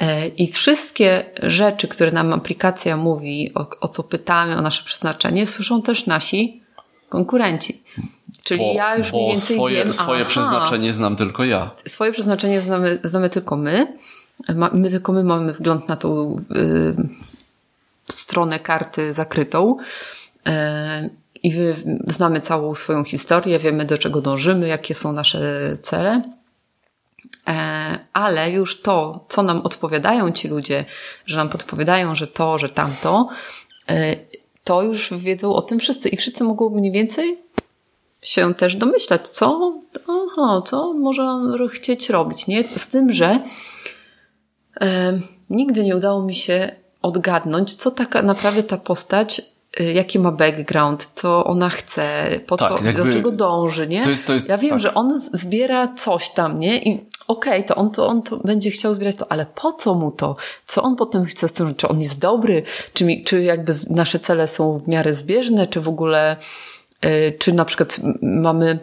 [0.00, 5.46] E, I wszystkie rzeczy, które nam aplikacja mówi, o, o co pytamy, o nasze przeznaczenie,
[5.46, 6.62] słyszą też nasi
[7.08, 7.82] konkurenci.
[8.42, 11.70] Czyli Bo, ja już mniej bo więcej swoje, wiem, swoje aha, przeznaczenie znam tylko ja.
[11.86, 13.98] swoje przeznaczenie znamy, znamy tylko my.
[14.54, 16.96] Ma, my tylko my mamy wgląd na tą y,
[18.04, 19.76] stronę karty zakrytą.
[20.48, 20.52] Y,
[21.42, 21.74] I wy,
[22.06, 25.40] znamy całą swoją historię, wiemy do czego dążymy, jakie są nasze
[25.82, 26.22] cele.
[27.48, 30.84] E, ale już to, co nam odpowiadają ci ludzie,
[31.26, 33.28] że nam podpowiadają, że to, że tamto,
[33.88, 34.16] e,
[34.64, 37.38] to już wiedzą o tym wszyscy i wszyscy mogą mniej więcej
[38.22, 39.74] się też domyślać, co,
[40.08, 42.64] aha, co on może chcieć robić, nie?
[42.78, 43.40] Z tym, że
[44.80, 45.20] e,
[45.50, 49.42] nigdy nie udało mi się odgadnąć, co tak naprawdę ta postać
[49.78, 54.02] jaki ma background, co ona chce, po Tak, co, do czego dąży, nie?
[54.04, 54.80] to jest- to jest- ja wiem, tak.
[54.80, 56.82] że on zbiera coś tam, nie?
[56.82, 60.10] I okej, to on to on to będzie chciał zbierać to, ale po co mu
[60.10, 60.36] to?
[60.66, 61.74] Co on potem chce z tym?
[61.74, 62.62] Czy on jest dobry?
[62.94, 65.66] Czy, mi, czy jakby nasze cele są w miarę zbieżne?
[65.66, 66.36] Czy w ogóle,
[67.04, 68.78] y, czy na przykład mamy,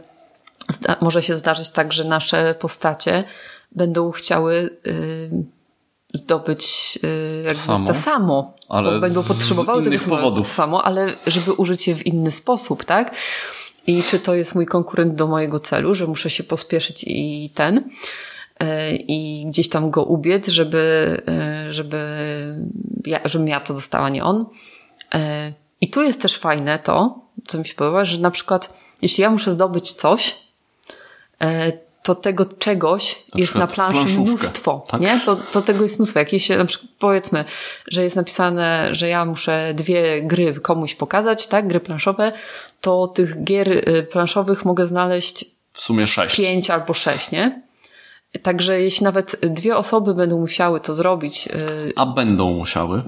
[1.01, 3.23] może się zdarzyć tak, że nasze postacie
[3.71, 5.29] będą chciały y,
[6.18, 7.88] zdobyć y, jakby Samo.
[7.88, 10.47] to samo, Ale bo będą potrzebowały tego samego- powodów.
[10.47, 13.15] samo, ale żeby użyć je w inny sposób, tak?
[13.88, 17.78] I czy to jest mój konkurent do mojego celu, że muszę się pospieszyć i ten
[17.78, 17.86] y,
[19.07, 21.18] i gdzieś tam go ubiec, żeby,
[21.68, 21.97] y, żeby
[23.05, 24.45] ja, żebym ja to dostała, nie on.
[25.82, 29.30] I tu jest też fajne to, co mi się podoba, że na przykład jeśli ja
[29.30, 30.36] muszę zdobyć coś,
[32.08, 34.22] to tego czegoś Na jest na planszy planszówkę.
[34.24, 35.01] mnóstwo, Tak.
[35.01, 35.20] nie?
[35.26, 36.20] To, to tego jest mnóstwo.
[36.20, 37.45] Jakieś, na przykład powiedzmy,
[37.88, 41.68] że jest napisane, że ja muszę dwie gry komuś pokazać, tak?
[41.68, 42.32] Gry planszowe,
[42.82, 46.36] to tych gier y, planszowych mogę znaleźć W sumie sześć.
[46.36, 47.62] pięć albo sześć, nie?
[48.43, 53.03] Także jeśli nawet dwie osoby będą musiały to zrobić, y, A będą musiały.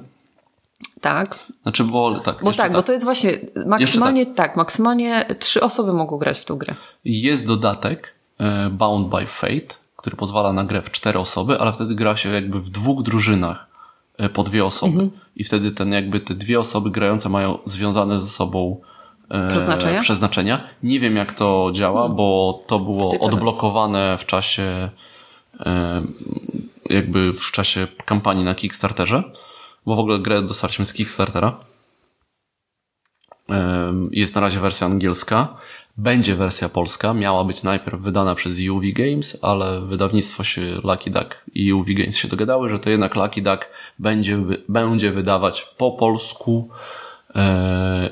[1.01, 2.35] tak, Znaczy, bo tak.
[2.41, 4.55] bo jeszcze tak, bo to jest właśnie maksymalnie tak.
[4.55, 6.75] maksymalnie trzy osoby mogą grać w tą grę.
[7.05, 8.18] Jest dodatek
[8.71, 12.61] Bound by Fate, który pozwala na grę w cztery osoby, ale wtedy gra się jakby
[12.61, 13.67] w dwóch drużynach
[14.17, 14.91] e, po dwie osoby.
[15.01, 15.11] Mhm.
[15.35, 18.81] I wtedy ten jakby te dwie osoby grające mają związane ze sobą
[19.29, 20.01] e, Przeznaczenia?
[20.01, 20.63] przeznaczenia.
[20.83, 23.31] Nie wiem jak to działa, bo to było Ciekawe.
[23.31, 24.89] odblokowane w czasie
[25.59, 26.01] e,
[26.89, 29.23] jakby w czasie kampanii na Kickstarterze,
[29.85, 31.57] bo w ogóle grę dostaliśmy z Kickstartera.
[34.11, 35.57] Jest na razie wersja angielska.
[35.99, 37.13] Będzie wersja polska.
[37.13, 42.17] Miała być najpierw wydana przez UV Games, ale wydawnictwo się Lucky Duck i UV Games
[42.17, 43.65] się dogadały, że to jednak Lucky Duck
[43.99, 44.37] będzie,
[44.69, 46.69] będzie wydawać po polsku.
[47.35, 48.09] E,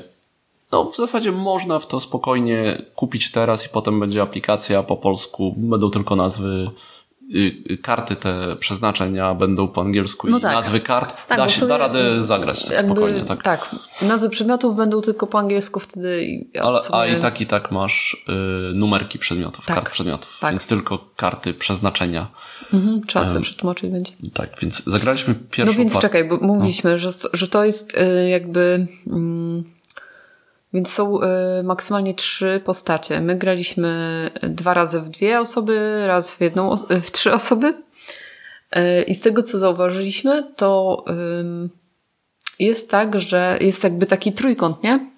[0.72, 5.54] No, w zasadzie można w to spokojnie kupić teraz i potem będzie aplikacja po polsku.
[5.56, 6.70] Będą tylko nazwy,
[7.82, 10.52] karty te przeznaczenia będą po angielsku No i tak.
[10.52, 11.16] nazwy kart.
[11.28, 13.42] Tak, da się, da radę zagrać tak jakby- spokojnie, tak.
[13.42, 16.44] Tak, nazwy przedmiotów będą tylko po angielsku wtedy.
[16.62, 19.76] Ale, sumie- A i tak i tak masz y, numerki przedmiotów, Tak.
[19.76, 20.50] kart przedmiotów, Tak.
[20.50, 22.26] więc tylko karty przeznaczenia.
[22.74, 24.12] Mhm, trzeba sobie przetłumaczyć będzie.
[24.34, 26.08] Tak, więc zagraliśmy pierwszą No więc partię.
[26.08, 28.86] czekaj, bo mówiliśmy, że, że to jest y, jakby.
[29.06, 29.64] Mm,
[30.72, 33.20] więc są y, maksymalnie trzy postacie.
[33.20, 37.74] My graliśmy dwa razy w dwie osoby, raz w jedną, os- w trzy osoby.
[38.76, 41.04] Y, I z tego, co zauważyliśmy, to
[42.58, 45.10] jest tak, że jest jakby taki trójkąt, nie?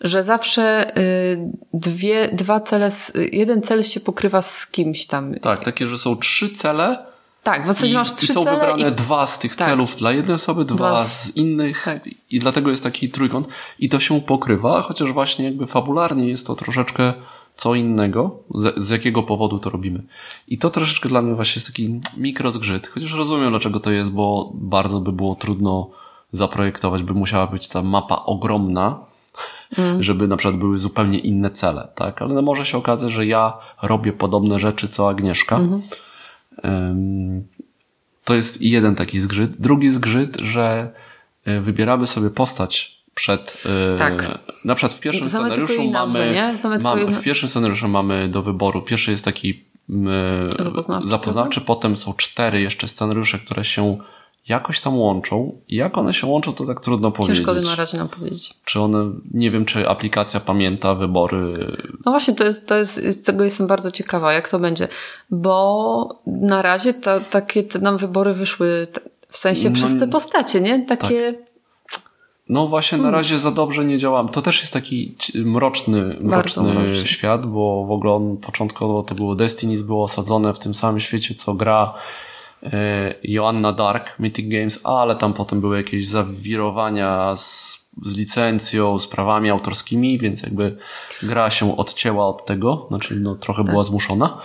[0.00, 2.88] Że zawsze y, dwie, dwa cele,
[3.32, 5.34] jeden cel się pokrywa z kimś tam.
[5.34, 7.06] Tak, takie, że są trzy cele
[7.52, 9.68] Tak, w zasadzie i, masz i trzy są cele wybrane i dwa z tych Tak.
[9.68, 11.22] celów dla jednej osoby, dwa, Dwa z...
[11.24, 12.08] z- innych tak.
[12.30, 16.54] i dlatego jest taki trójkąt i to się pokrywa, chociaż właśnie jakby fabularnie jest to
[16.54, 17.12] troszeczkę
[17.56, 20.02] co innego, z, z jakiego powodu to robimy.
[20.48, 24.50] I to troszeczkę dla mnie właśnie jest taki mikrozgrzyt, chociaż rozumiem dlaczego to jest, bo
[24.54, 25.90] bardzo by było trudno
[26.32, 28.98] zaprojektować, by musiała być ta mapa ogromna,
[29.78, 30.02] Mm.
[30.02, 32.22] żeby na przykład były zupełnie inne cele, tak?
[32.22, 35.56] Ale no może się okazać, że ja robię podobne rzeczy co Agnieszka.
[35.56, 35.74] Mhm.
[35.82, 35.88] Ym,
[38.24, 39.50] To jest jeden taki zgrzyt.
[39.58, 40.90] Drugi zgrzyt, że
[41.48, 43.62] y, wybieramy sobie postać przed.
[43.94, 44.38] y, Tak.
[44.64, 46.32] Na przykład w pierwszym Znamy scenariuszu nazwę,
[46.82, 47.04] mamy.
[47.04, 48.82] tylko w pierwszym scenariuszu mamy do wyboru.
[48.82, 49.94] Pierwszy jest taki y,
[50.64, 53.98] Zapoznawczy, zapoznawczy, potem są cztery jeszcze scenariusze, które się
[54.48, 55.60] jakoś tam łączą.
[55.68, 57.46] I jak one się łączą, to tak trudno powiedzieć.
[57.46, 58.54] ciężko na razie nam powiedzieć.
[58.64, 61.72] Czy one, nie wiem, czy aplikacja pamięta wybory.
[62.06, 64.88] No właśnie, to jest, to jest, z tego jestem bardzo ciekawa, jak to będzie.
[65.30, 68.86] Bo na razie ta, takie nam wybory wyszły
[69.28, 70.86] w sensie No przez te postacie, nie?
[70.86, 71.34] Takie.
[72.48, 73.12] No właśnie, Hmm.
[73.12, 74.28] na razie za dobrze nie działam.
[74.28, 77.06] To też jest taki mroczny, mroczny mroczny.
[77.06, 81.34] świat, bo w ogóle on początkowo to było Destiny, było osadzone w tym samym świecie,
[81.34, 81.94] co gra
[83.22, 89.50] Joanna Dark, Mythic Games, ale tam potem były jakieś zawirowania z, z licencją, z prawami
[89.50, 90.76] autorskimi, więc jakby
[91.22, 94.38] gra się odcięła od tego, znaczy no, trochę była zmuszona.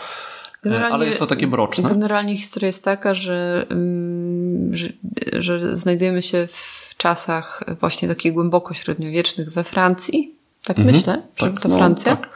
[0.91, 1.89] Ale jest to takie mroczne.
[1.89, 4.89] Generalnie historia jest taka, że, mm, że,
[5.34, 10.36] że znajdujemy się w czasach właśnie takich głęboko średniowiecznych we Francji.
[10.64, 10.95] Tak mhm.
[10.95, 12.16] myślę, że tak, to no, Francja.
[12.16, 12.30] Tak.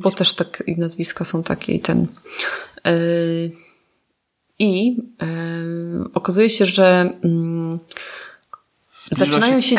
[0.00, 2.06] Bo też tak i nazwiska są takie i ten.
[4.58, 4.96] I
[6.14, 7.78] okazuje się, że mm,
[9.10, 9.76] zaczynają się,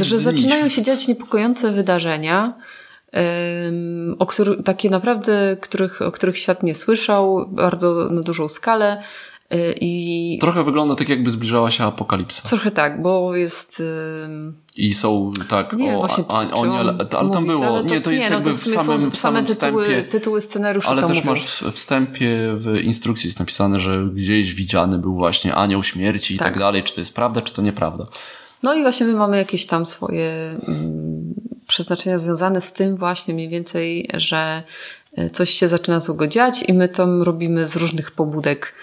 [0.00, 2.58] że zaczynają się dziać niepokojące wydarzenia,
[4.18, 9.02] o których, takie naprawdę, których, o których świat nie słyszał, bardzo na dużą skalę.
[9.54, 10.38] Y, I...
[10.40, 12.48] Trochę wygląda tak, jakby zbliżała się apokalipsa.
[12.48, 13.82] Trochę tak, bo jest.
[14.76, 15.72] I są tak.
[15.72, 17.66] Nie, o, właśnie, a, oni, ale, ale tam było.
[17.66, 19.84] Ale to, nie, to jest nie, no jakby no to w, samym, w samym tytuły,
[19.84, 20.10] wstępie.
[20.10, 21.30] Tytuły scenariusza ale też mówią.
[21.30, 26.38] masz w wstępie w instrukcji jest napisane, że gdzieś widziany był właśnie anioł śmierci i
[26.38, 26.82] tak, tak dalej.
[26.82, 28.04] Czy to jest prawda, czy to nieprawda.
[28.62, 31.34] No i właśnie my mamy jakieś tam swoje mm,
[31.66, 34.62] przeznaczenia związane z tym właśnie mniej więcej, że
[35.16, 38.74] e, coś się zaczyna złego dziać i my tam robimy z różnych pobudek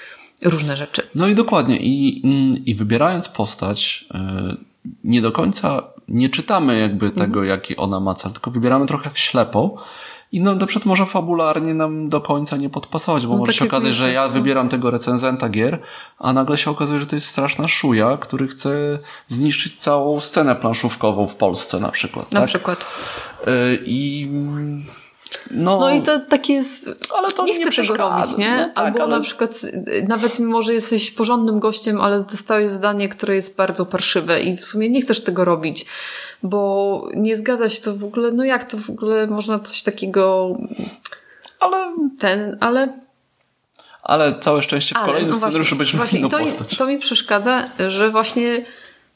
[0.42, 1.08] różne rzeczy.
[1.16, 1.78] No i dokładnie.
[1.78, 4.56] I, mm, i wybierając postać, e,
[5.04, 7.28] nie do końca nie czytamy jakby mhm.
[7.28, 9.76] tego, jaki ona ma cel, tylko wybieramy trochę w ślepo.
[10.32, 13.66] I no, na przykład może fabularnie nam do końca nie podpasować, bo no, może się
[13.66, 14.34] okazać, że ja no.
[14.34, 15.80] wybieram tego recenzenta gier,
[16.20, 21.28] a nagle się okazuje, że to jest straszna szuja, który chce zniszczyć całą scenę planszówkową
[21.28, 22.32] w Polsce na przykład.
[22.32, 22.50] Na tak?
[22.50, 22.86] przykład.
[23.48, 23.52] E,
[23.86, 24.30] I
[25.52, 26.90] no, no i to takie jest.
[27.18, 28.58] Ale to nie chcę tego robić, nie?
[28.58, 29.18] No tak, Albo ale...
[29.18, 29.62] na przykład,
[30.08, 34.66] nawet mimo, że jesteś porządnym gościem, ale dostałeś zdanie, które jest bardzo parszywe i w
[34.66, 35.86] sumie nie chcesz tego robić,
[36.44, 38.32] bo nie zgadza się to w ogóle.
[38.32, 40.58] No jak to w ogóle można coś takiego.
[41.60, 41.96] Ale.
[42.20, 43.00] Ten, ale.
[44.04, 46.78] Ale całe szczęście w ale, kolejnym no scenariuszu będziemy właśnie, inną to, postać.
[46.78, 48.66] To mi przeszkadza, że właśnie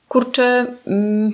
[0.08, 0.76] kurczę.
[0.88, 1.32] Mm,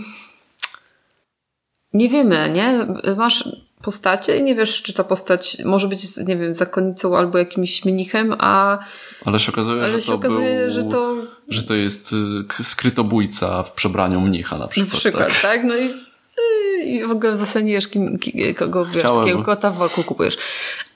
[1.93, 2.87] nie wiemy, nie?
[3.17, 3.49] Masz
[3.85, 8.35] postacie i nie wiesz, czy ta postać może być, nie wiem, zakonnicą albo jakimś mnichem,
[8.39, 8.79] a...
[9.25, 11.15] Ale się okazuje, ale że, się to okazuje był, że to...
[11.49, 12.13] Że to jest
[12.59, 14.93] y, skrytobójca w przebraniu mnicha na przykład.
[14.93, 15.41] Na przykład, tak?
[15.41, 15.63] tak?
[15.63, 15.89] No i,
[16.89, 18.19] i w ogóle zaseniujesz kim,
[18.57, 20.37] kogo wiesz, takiego kota wokół kupujesz.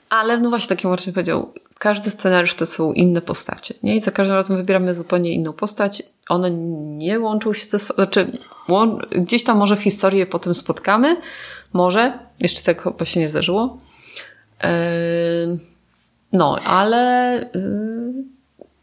[0.08, 3.96] Ale no właśnie, tak jak Marcin powiedział, każdy scenariusz to są inne postacie, nie?
[3.96, 6.02] I za każdym razem wybieramy zupełnie inną postać.
[6.28, 8.26] One nie łączą się ze sobą, znaczy
[9.10, 11.16] gdzieś tam może w historii potem spotkamy,
[11.72, 13.78] może, jeszcze tak chyba się nie zdarzyło.
[16.32, 17.50] No, ale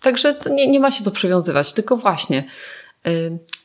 [0.01, 2.43] także nie, nie ma się co przywiązywać, tylko właśnie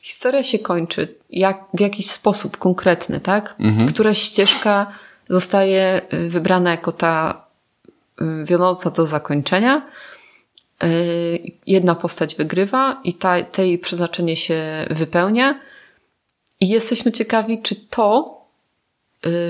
[0.01, 3.55] historia się kończy jak, w jakiś sposób konkretny, tak?
[3.59, 3.87] Mhm.
[3.87, 4.93] Któraś ścieżka
[5.29, 7.45] zostaje y, wybrana jako ta
[8.21, 9.81] y, wiodąca do zakończenia.
[10.83, 15.59] Y, jedna postać wygrywa i ta, tej przeznaczenie się wypełnia.
[16.59, 18.32] I jesteśmy ciekawi, czy to Y,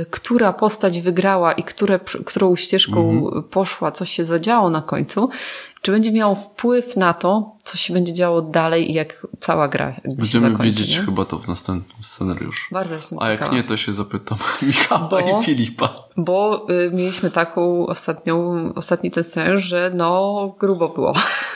[0.10, 3.44] która postać wygrała i które, którą ścieżką mhm.
[3.44, 5.30] poszła, co się zadziało na końcu,
[5.82, 9.96] czy będzie miało wpływ na to, co się będzie działo dalej i jak cała gra
[10.18, 11.06] Będziemy zakończy, wiedzieć nie?
[11.06, 12.62] chyba to w następnym scenariuszu.
[12.72, 13.44] Bardzo jestem A ciekawa.
[13.46, 16.04] jak nie, to się zapytam Michała bo, i Filipa.
[16.18, 21.14] Bo y, mieliśmy taką ostatnią, ostatni ten scenariusz, że no grubo było.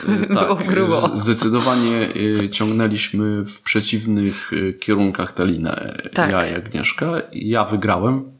[0.08, 1.10] Y, tak, było grubo.
[1.14, 6.02] Zdecydowanie y, ciągnęliśmy w przeciwnych y, kierunkach tę linę.
[6.14, 6.30] Tak.
[6.30, 7.06] Ja i Agnieszka.
[7.32, 8.32] Ja wygrałem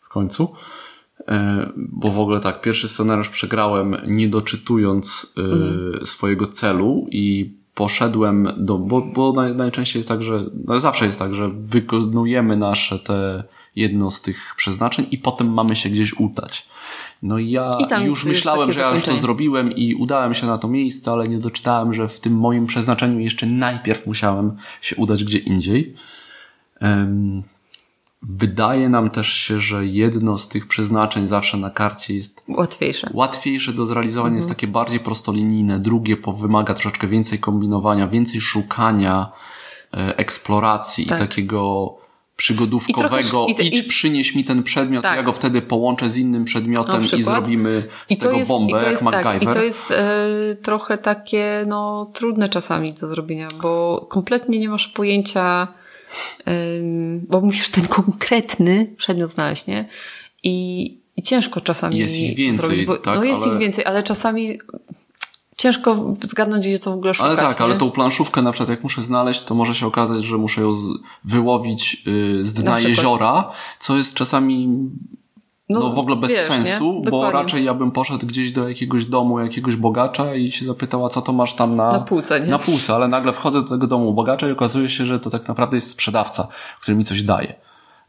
[0.00, 0.54] w końcu.
[1.30, 6.06] E, bo w ogóle tak, pierwszy scenariusz przegrałem nie doczytując mm.
[6.06, 11.34] swojego celu i poszedłem do, bo, bo najczęściej jest tak, że, no zawsze jest tak,
[11.34, 13.44] że wykonujemy nasze te
[13.76, 16.68] jedno z tych przeznaczeń i potem mamy się gdzieś udać.
[17.22, 20.58] No i ja I już myślałem, że ja już to zrobiłem i udałem się na
[20.58, 25.24] to miejsce, ale nie doczytałem, że w tym moim przeznaczeniu jeszcze najpierw musiałem się udać
[25.24, 25.94] gdzie indziej.
[26.80, 27.42] Um,
[28.22, 33.10] Wydaje nam też się, że jedno z tych przeznaczeń zawsze na karcie jest łatwiejsze.
[33.14, 34.36] Łatwiejsze do zrealizowania, mhm.
[34.36, 39.32] jest takie bardziej prostolinijne, drugie wymaga troszeczkę więcej kombinowania, więcej szukania,
[39.94, 41.18] e, eksploracji tak.
[41.18, 41.94] i takiego
[42.36, 45.16] przygodówkowego, I trochę, idź, i, przynieś mi ten przedmiot, tak.
[45.16, 48.90] ja go wtedy połączę z innym przedmiotem i zrobimy z I tego jest, bombę, jak
[48.90, 49.40] jest, MacGyver.
[49.40, 54.68] Tak, I to jest e, trochę takie no, trudne czasami do zrobienia, bo kompletnie nie
[54.68, 55.68] masz pojęcia
[57.28, 59.88] bo musisz ten konkretny przedmiot znaleźć, nie?
[60.42, 63.52] I, i ciężko czasami jest ich więcej, zrobić, bo, tak, no jest ale...
[63.52, 64.58] ich więcej, ale czasami
[65.56, 67.38] ciężko zgadnąć, gdzie to w ogóle szukać.
[67.38, 67.64] Ale tak, nie?
[67.64, 70.72] ale tą planszówkę na przykład jak muszę znaleźć, to może się okazać, że muszę ją
[71.24, 74.68] wyłowić y, z dna jeziora, co jest czasami
[75.70, 79.04] no, no w ogóle bez wiesz, sensu, bo raczej ja bym poszedł gdzieś do jakiegoś
[79.04, 82.46] domu, jakiegoś bogacza i się zapytała, co to masz tam na, na półce, nie?
[82.46, 85.48] Na półce, ale nagle wchodzę do tego domu bogacza i okazuje się, że to tak
[85.48, 86.48] naprawdę jest sprzedawca,
[86.80, 87.54] który mi coś daje.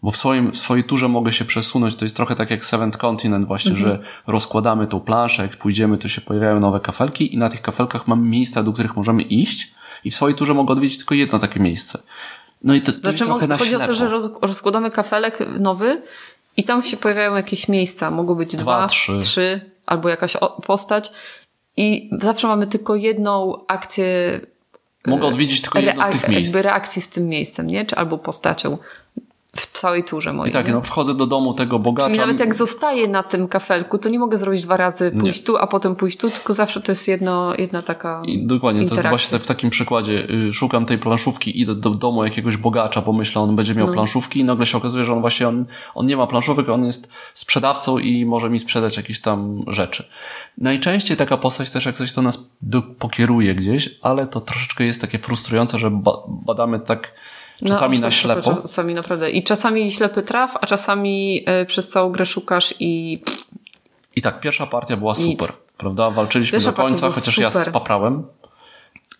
[0.03, 2.97] Bo w, swoim, w swojej turze mogę się przesunąć, to jest trochę tak jak Seventh
[2.97, 3.89] Continent właśnie, mhm.
[3.89, 8.07] że rozkładamy tą planszę, jak pójdziemy, to się pojawiają nowe kafelki i na tych kafelkach
[8.07, 11.59] mamy miejsca, do których możemy iść i w swojej turze mogę odwiedzić tylko jedno takie
[11.59, 11.99] miejsce.
[12.63, 13.83] No i to, to znaczy, jest trochę na Chodzi ślepo.
[13.83, 16.01] o to, że roz, rozkładamy kafelek nowy
[16.57, 18.11] i tam się pojawiają jakieś miejsca.
[18.11, 19.19] Mogą być dwa, dwa trzy.
[19.23, 21.11] trzy, albo jakaś postać.
[21.77, 24.39] I zawsze mamy tylko jedną akcję.
[25.05, 26.53] Mogę odwiedzić tylko jedno z tych miejsc.
[26.53, 27.85] Jakby reakcji z tym miejscem, nie?
[27.85, 28.77] Czy albo postacią
[29.55, 30.49] w całej turze mojej.
[30.49, 32.07] I tak, no wchodzę do domu tego bogacza.
[32.07, 35.45] Czyli nawet jak zostaję na tym kafelku, to nie mogę zrobić dwa razy pójść nie.
[35.45, 38.95] tu, a potem pójść tu, tylko zawsze to jest jedno, jedna taka I Dokładnie, to
[38.95, 43.41] właśnie w takim przykładzie y, szukam tej planszówki, idę do domu jakiegoś bogacza, bo myślę,
[43.41, 43.93] on będzie miał no.
[43.93, 47.11] planszówki i nagle się okazuje, że on właśnie, on, on nie ma planszówek, on jest
[47.33, 50.05] sprzedawcą i może mi sprzedać jakieś tam rzeczy.
[50.57, 52.49] Najczęściej taka postać też jak coś to nas
[52.99, 56.01] pokieruje gdzieś, ale to troszeczkę jest takie frustrujące, że
[56.45, 57.13] badamy tak
[57.67, 58.55] Czasami no, na ślepo.
[58.61, 59.31] Czasami naprawdę.
[59.31, 63.21] I czasami ślepy traf, a czasami y, przez całą grę szukasz i...
[64.15, 65.31] I tak, pierwsza partia była Nic.
[65.31, 66.11] super, prawda?
[66.11, 67.43] Walczyliśmy pierwsza do końca, chociaż super.
[67.43, 68.23] ja spaprałem.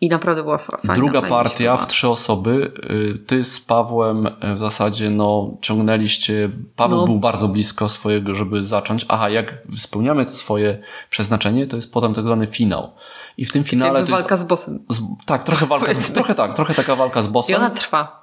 [0.02, 0.96] I naprawdę była fajna.
[0.96, 2.72] Druga partia w trzy osoby.
[2.90, 6.50] Y, ty z Pawłem y, w zasadzie no, ciągnęliście.
[6.76, 7.06] Paweł no.
[7.06, 9.06] był bardzo blisko swojego, żeby zacząć.
[9.10, 10.80] Aha, jak spełniamy to swoje
[11.10, 12.92] przeznaczenie, to jest potem tak zwany finał.
[13.38, 14.00] I w tym finale.
[14.00, 14.86] Jakby walka jest, z bossem.
[14.90, 15.94] Z, tak, trochę walka.
[15.94, 17.54] Z, trochę tak, trochę taka walka z bossem.
[17.54, 18.21] I ona trwa.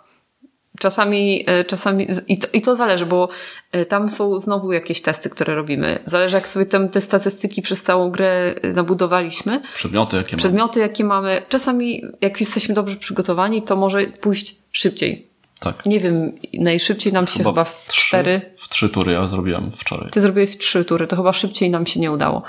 [0.79, 3.29] Czasami, e, czasami i to, i to zależy, bo
[3.73, 5.99] e, tam są znowu jakieś testy, które robimy.
[6.05, 9.63] Zależy, jak sobie tam te statystyki przez całą grę e, nabudowaliśmy.
[9.75, 10.39] Przedmioty, jakie mamy.
[10.39, 11.43] Przedmioty, jakie mamy.
[11.49, 15.29] Czasami, jak jesteśmy dobrze przygotowani, to może pójść szybciej.
[15.61, 15.87] Tak.
[15.87, 18.41] Nie wiem, najszybciej nam się chyba, chyba w, cztery.
[18.59, 20.11] W trzy tury ja zrobiłem wczoraj.
[20.11, 22.43] Ty zrobiłeś w trzy tury, to chyba szybciej nam się nie udało.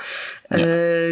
[0.51, 0.67] Nie.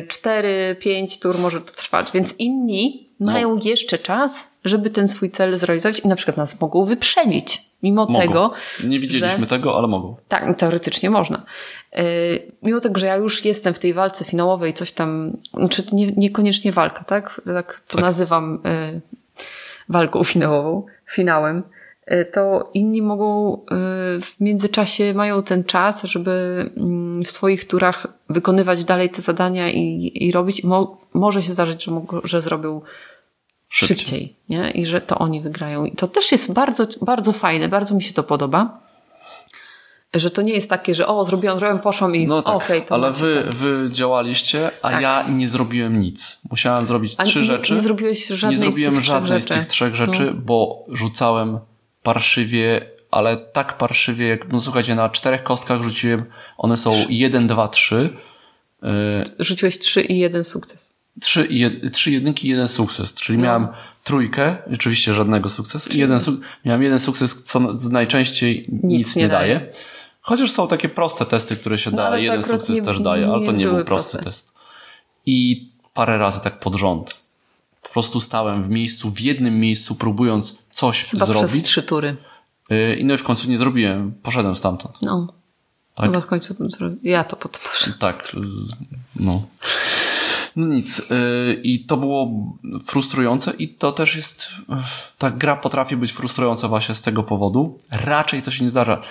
[0.07, 3.61] Cztery, pięć tur może to trwać, więc inni mają no.
[3.63, 7.61] jeszcze czas, żeby ten swój cel zrealizować i na przykład nas mogą wyprzedzić.
[7.83, 8.19] Mimo mogą.
[8.19, 8.53] tego.
[8.83, 9.45] Nie widzieliśmy że...
[9.45, 10.15] tego, ale mogą.
[10.27, 11.45] Tak, teoretycznie można.
[11.93, 12.03] Yy,
[12.63, 16.71] mimo tego, że ja już jestem w tej walce finałowej, coś tam, znaczy nie, niekoniecznie
[16.71, 17.41] walka, tak?
[17.45, 18.01] Tak to tak.
[18.01, 19.01] nazywam yy,
[19.89, 21.63] walką finałową, finałem
[22.33, 26.31] to inni mogą yy, w międzyczasie mają ten czas, żeby
[26.77, 30.63] mm, w swoich turach wykonywać dalej te zadania i, i robić.
[30.63, 31.91] Mo może się zdarzyć, że,
[32.23, 32.81] że zrobią
[33.69, 33.97] szybciej.
[33.97, 34.71] szybciej, nie?
[34.71, 35.85] I że to oni wygrają.
[35.85, 38.79] I to też jest bardzo, bardzo fajne, bardzo mi się to podoba.
[40.13, 42.97] Że to nie jest takie, że o, zrobiłam, zrobiłam, poszłam i no tak, okej, okay,
[42.97, 45.01] Ale wy, wy działaliście, a tak.
[45.01, 46.41] ja nie zrobiłem nic.
[46.51, 47.73] Musiałem zrobić a trzy nie, rzeczy.
[47.73, 50.41] Nie zrobiłeś żadnej Nie zrobiłem z tych żadnej z tych trzech rzeczy, no.
[50.45, 51.59] bo rzucałem
[52.07, 56.25] parszywie, ale tak parszywie, jak, no słuchajcie, na czterech kostkach rzuciłem,
[56.57, 58.09] one są jeden, dwa, trzy.
[59.39, 63.43] Rzuciłeś trzy i jeden sukces trzy, jed, trzy jedynki i jeden sukces, czyli no.
[63.43, 63.67] miałem
[64.03, 66.19] trójkę, oczywiście żadnego sukcesu, i jeden
[66.65, 67.59] miałem jeden sukces, co
[67.91, 69.55] najczęściej nic, nic nie, nie daje.
[69.55, 69.71] daje.
[70.21, 73.45] Chociaż są takie proste testy, które się no, daje, jeden sukces nie, też daje, ale
[73.45, 74.17] to nie był prosty proste.
[74.17, 74.53] test.
[75.25, 77.26] I parę razy tak pod rząd.
[77.97, 81.51] Po prostu stałem w miejscu, w jednym miejscu, próbując coś Chyba zrobić.
[81.51, 82.17] Przez trzy tury.
[82.71, 84.13] Y, I no i w końcu nie zrobiłem.
[84.23, 85.01] Poszedłem stamtąd.
[85.01, 85.33] No.
[85.95, 86.05] Tak?
[86.05, 86.55] Chyba w końcu.
[87.03, 87.93] Ja to podposzę.
[87.99, 88.33] Tak.
[88.33, 88.37] Y,
[89.15, 89.43] no.
[90.55, 90.99] No nic.
[90.99, 92.31] Y, I to było
[92.85, 94.51] frustrujące i to też jest,
[95.17, 97.79] ta gra potrafi być frustrująca właśnie z tego powodu.
[97.91, 99.01] Raczej to się nie zdarza.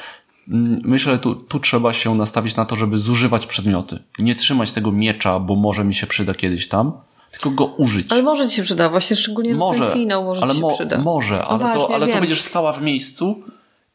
[0.49, 3.99] Mm, myślę, że tu, tu trzeba się nastawić na to, żeby zużywać przedmioty.
[4.19, 6.93] Nie trzymać tego miecza, bo może mi się przyda kiedyś tam,
[7.41, 8.13] tylko go użyć.
[8.13, 10.75] Ale może ci się przyda, właśnie szczególnie może, ten finał może ale ci się mo
[10.75, 10.99] przyda.
[10.99, 13.43] Może, ale, no właśnie, to, ale to będziesz stała w miejscu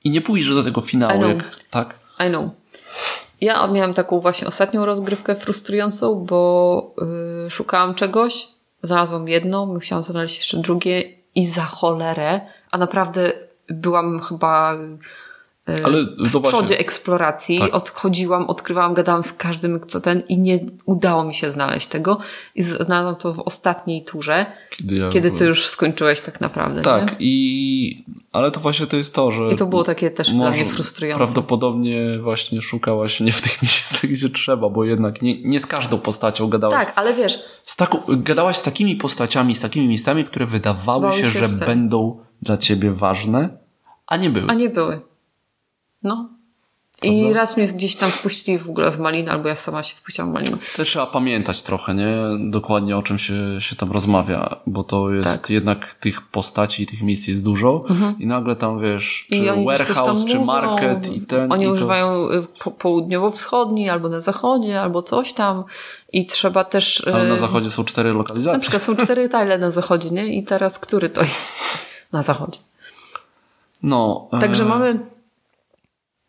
[0.04, 1.96] i nie pójdziesz do tego finału, jak, tak?
[2.28, 2.46] I know.
[3.42, 6.94] Ja miałam taką właśnie ostatnią rozgrywkę frustrującą, bo
[7.44, 8.48] yy, szukałam czegoś,
[8.82, 11.04] znalazłam jedno, musiałam znaleźć jeszcze drugie
[11.36, 13.32] i za cholerę, a naprawdę
[13.70, 14.78] byłam chyba
[15.66, 16.78] Ale w przodzie właśnie.
[16.78, 17.60] eksploracji.
[17.60, 17.74] Tak.
[17.74, 22.20] Odchodziłam, odkrywałam, gadałam z każdym, kto ten i nie udało mi się znaleźć tego.
[22.56, 24.46] I znalazłam to w ostatniej turze,
[24.78, 26.82] kiedy, ja kiedy ty już skończyłeś tak naprawdę.
[26.82, 27.16] Tak, nie?
[27.20, 29.54] i ale to właśnie to jest to, że.
[29.54, 31.18] I to było takie też dla mnie frustrujące.
[31.18, 35.98] Prawdopodobnie właśnie szukałaś nie w tych miejscach, gdzie trzeba, bo jednak nie, nie z każdą
[35.98, 36.76] postacią gadałaś.
[36.76, 37.40] Tak, ale wiesz.
[37.64, 42.20] Z taką, gadałaś z takimi postaciami, z takimi miejscami, które wydawały się, się, że będą
[42.42, 43.50] dla ciebie ważne,
[44.08, 44.48] a nie były.
[44.50, 45.11] A nie były.
[46.04, 46.30] No.
[47.04, 47.40] I Prawda?
[47.40, 50.34] raz mnie gdzieś tam wpuścili w ogóle w malinę, albo ja sama się wpuściłam w
[50.34, 50.58] malinę.
[50.76, 52.08] Też trzeba pamiętać trochę, nie?
[52.50, 55.50] Dokładnie o czym się, się tam rozmawia, bo to jest Tak.
[55.50, 57.86] jednak tych postaci, tych miejsc jest dużo
[58.20, 61.52] i nagle tam wiesz, czy I warehouse, czy mówią, market i ten.
[61.52, 65.64] Oni i używają y, po, południowo-wschodni, albo na zachodzie, albo coś tam.
[66.14, 67.08] I trzeba też...
[67.08, 68.60] Ale na y, zachodzie są cztery Na lokalizacje.
[68.60, 70.36] przykład są cztery tile na zachodzie, nie?
[70.38, 71.60] I teraz który to jest
[72.12, 72.60] na zachodzie?
[73.84, 75.00] No, Także e, mamy...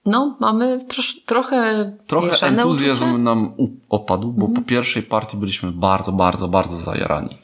[0.07, 3.19] No, mamy trosz, trochę Trochę entuzjazm uczucia.
[3.19, 3.53] nam
[3.89, 4.55] opadł, bo Mhm.
[4.65, 7.39] po pierwszej partii byliśmy bardzo, bardzo, bardzo zajarani.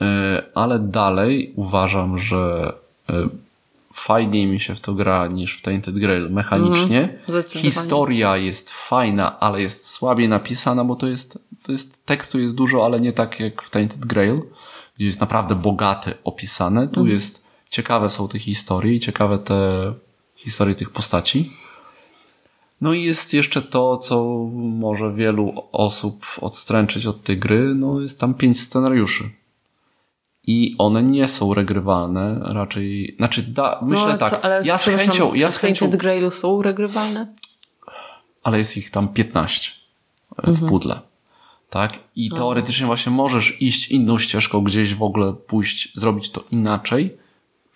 [0.00, 2.72] E, Ale dalej uważam, że
[3.10, 3.12] e,
[3.92, 7.18] fajniej mi się w to gra niż w Tainted Grail mechanicznie.
[7.28, 7.44] Mhm.
[7.48, 12.84] Historia jest fajna, ale jest słabiej napisana, bo to jest, to jest tekstu jest dużo,
[12.84, 14.42] ale nie tak jak w Tainted Grail,
[14.96, 16.88] gdzie jest naprawdę bogate opisane.
[16.88, 17.08] Tu Mhm.
[17.14, 19.92] jest ciekawe są te historie i ciekawe te
[20.36, 21.52] historie tych postaci.
[22.80, 24.24] No i jest jeszcze to, co
[24.54, 29.24] może wielu osób odstręczyć od tej gry, no jest tam pięć scenariuszy.
[30.46, 34.84] I one nie są regrywalne, raczej, znaczy da, myślę no, tak, co, ale, ja z
[34.84, 37.26] chęcią, ja z w chęcią, Grailu są regrywalne?
[38.42, 39.70] ale jest ich tam 15
[40.38, 40.68] w Mhm.
[40.68, 41.00] pudle.
[41.70, 41.98] Tak?
[42.16, 42.36] I No.
[42.36, 47.16] teoretycznie właśnie możesz iść inną ścieżką, gdzieś w ogóle pójść, zrobić to inaczej,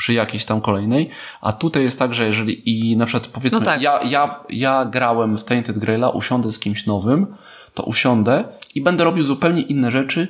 [0.01, 3.65] przy jakiejś tam kolejnej, a tutaj jest tak, że jeżeli i na przykład powiedzmy, No
[3.65, 3.83] tak.
[3.83, 7.27] ja, ja, ja grałem w Tainted Graila, usiądę z kimś nowym,
[7.75, 8.45] to usiądę
[8.75, 10.29] i będę robił zupełnie inne rzeczy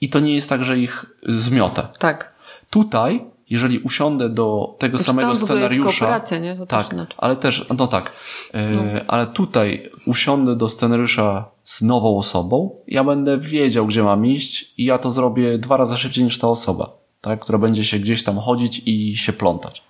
[0.00, 1.88] i to nie jest tak, że ich zmiotę.
[1.98, 2.34] Tak.
[2.70, 6.20] Tutaj, jeżeli usiądę do tego Znaczy, samego scenariusza.
[6.40, 6.56] nie?
[6.56, 7.16] To też tak, inaczej.
[7.18, 8.12] ale też, no tak.
[8.54, 14.74] E, Ale tutaj usiądę do scenariusza z nową osobą, ja będę wiedział, gdzie mam iść
[14.78, 16.95] i ja to zrobię dwa razy szybciej niż ta osoba,
[17.30, 19.82] tak, która będzie się gdzieś tam chodzić i się plątać.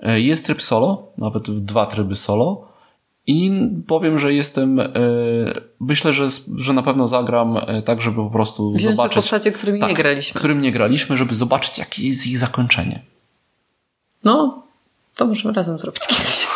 [0.00, 2.68] E, Jest tryb solo, nawet dwa tryby solo.
[3.26, 3.52] I
[3.86, 4.86] powiem, że jestem, e,
[5.80, 9.16] myślę, że, że na pewno zagram e, tak, żeby po prostu Wziąć zobaczyć.
[9.16, 10.38] postacie, którymi nie graliśmy.
[10.38, 13.02] Którym nie graliśmy, żeby zobaczyć, jakie jest ich zakończenie.
[14.24, 14.62] No,
[15.16, 16.46] to możemy razem zrobić kiedyś.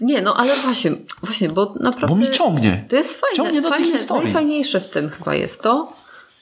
[0.00, 0.90] Nie, no ale właśnie,
[1.22, 2.06] właśnie, bo naprawdę...
[2.08, 2.84] Bo mi ciągnie.
[2.88, 3.36] To jest fajne.
[3.36, 4.24] Ciągnie do fajne historii.
[4.24, 5.92] najfajniejsze w tym chyba jest to,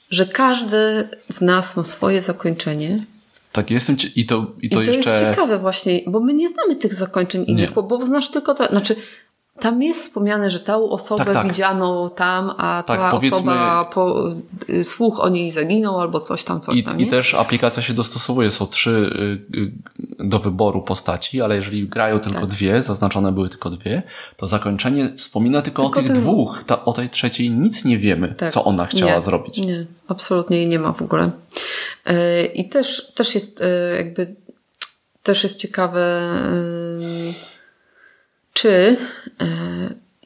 [0.09, 2.99] że każdy z nas ma swoje zakończenie.
[3.51, 5.11] Tak, jestem ci- i to, i I to, to jeszcze.
[5.11, 8.67] jest ciekawe właśnie, bo my nie znamy tych zakończeń innych, bo, bo znasz tylko to,
[8.67, 8.95] znaczy
[9.59, 11.47] tam jest wspomniane, że tą osobę Tak, tak.
[11.47, 14.31] widziano tam, a Tak, ta powiedzmy- osoba, po,
[14.69, 17.05] y, słuch o niej zaginął albo coś tam, coś I, tam, nie?
[17.05, 18.51] I też aplikacja się dostosowuje.
[18.51, 18.89] Są trzy
[19.53, 19.71] y, y,
[20.19, 22.49] do wyboru postaci, ale jeżeli grają tylko Tak.
[22.49, 24.03] dwie, zaznaczone były tylko dwie,
[24.37, 26.63] to zakończenie wspomina tylko, Tylko o tych tych dwóch.
[26.65, 28.51] Ta, o tej trzeciej nic nie wiemy, Tak.
[28.51, 29.57] co ona chciała nie, zrobić.
[29.57, 31.31] Nie, absolutnie jej nie ma w ogóle.
[32.05, 34.35] Yy, I też, też jest yy, jakby
[35.23, 36.33] też jest ciekawe,
[37.27, 37.33] yy,
[38.61, 38.97] czy
[39.41, 39.47] yy,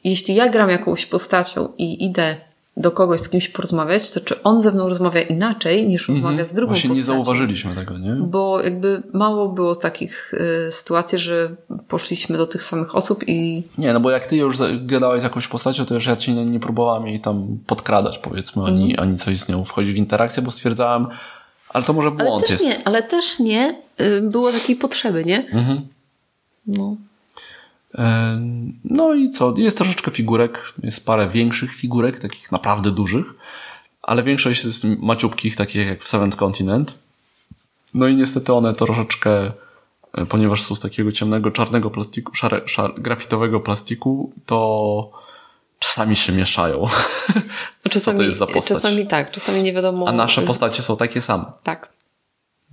[0.04, 2.36] jeśli ja gram jakąś postacią i idę
[2.76, 6.54] do kogoś z kimś porozmawiać, to czy on ze mną rozmawia inaczej niż rozmawia z
[6.54, 6.72] drugą.
[6.72, 7.24] Właśnie nie postacią?
[7.24, 8.10] zauważyliśmy tego, nie?
[8.12, 11.54] Bo jakby mało było takich y, sytuacji, że
[11.88, 15.48] poszliśmy do tych samych osób i Nie, no bo jak ty już gadałeś z jakąś
[15.48, 19.08] postacią, to już ja ci nie, nie próbowałem jej tam podkradać, powiedzmy, ani, Mhm.
[19.08, 21.06] ani coś z nią wchodzić w interakcję, bo stwierdzałem,
[21.68, 22.64] ale to może ale błąd też jest.
[22.64, 25.46] nie, ale też nie y, było takiej potrzeby, nie?
[25.52, 25.80] Mhm.
[26.66, 26.96] No.
[27.94, 28.40] E,
[28.84, 29.54] No i co?
[29.56, 33.26] Jest troszeczkę figurek, jest parę większych figurek, takich naprawdę dużych,
[34.02, 36.98] ale większość jest maciubkich, takich jak w Seventh Continent.
[37.94, 39.52] No i niestety one troszeczkę,
[40.12, 45.10] e, ponieważ są z takiego ciemnego, czarnego plastiku, szare, szar, grafitowego plastiku, to
[45.78, 46.86] czasami się mieszają.
[47.90, 48.76] Czasami, Co to jest za postać?
[48.76, 50.08] czasami tak, czasami nie wiadomo.
[50.08, 51.44] A nasze postacie są takie same.
[51.62, 51.93] Tak.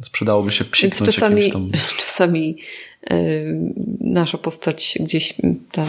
[0.02, 1.70] Więc przydałoby się psiknąć czasami, jakimś tam...
[2.06, 2.58] czasami
[3.12, 5.34] y, nasza postać gdzieś
[5.72, 5.88] tam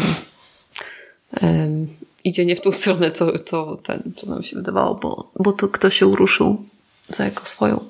[2.24, 5.68] idzie nie w tą stronę, co, co, ten, co nam się wydawało, bo, bo to
[5.68, 6.64] ktoś się uruszył
[7.08, 7.80] za jako swoją.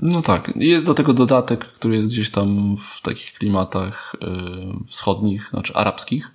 [0.00, 0.52] No tak.
[0.56, 6.30] Jest do tego dodatek, który jest gdzieś tam w takich klimatach y, wschodnich, znaczy arabskich.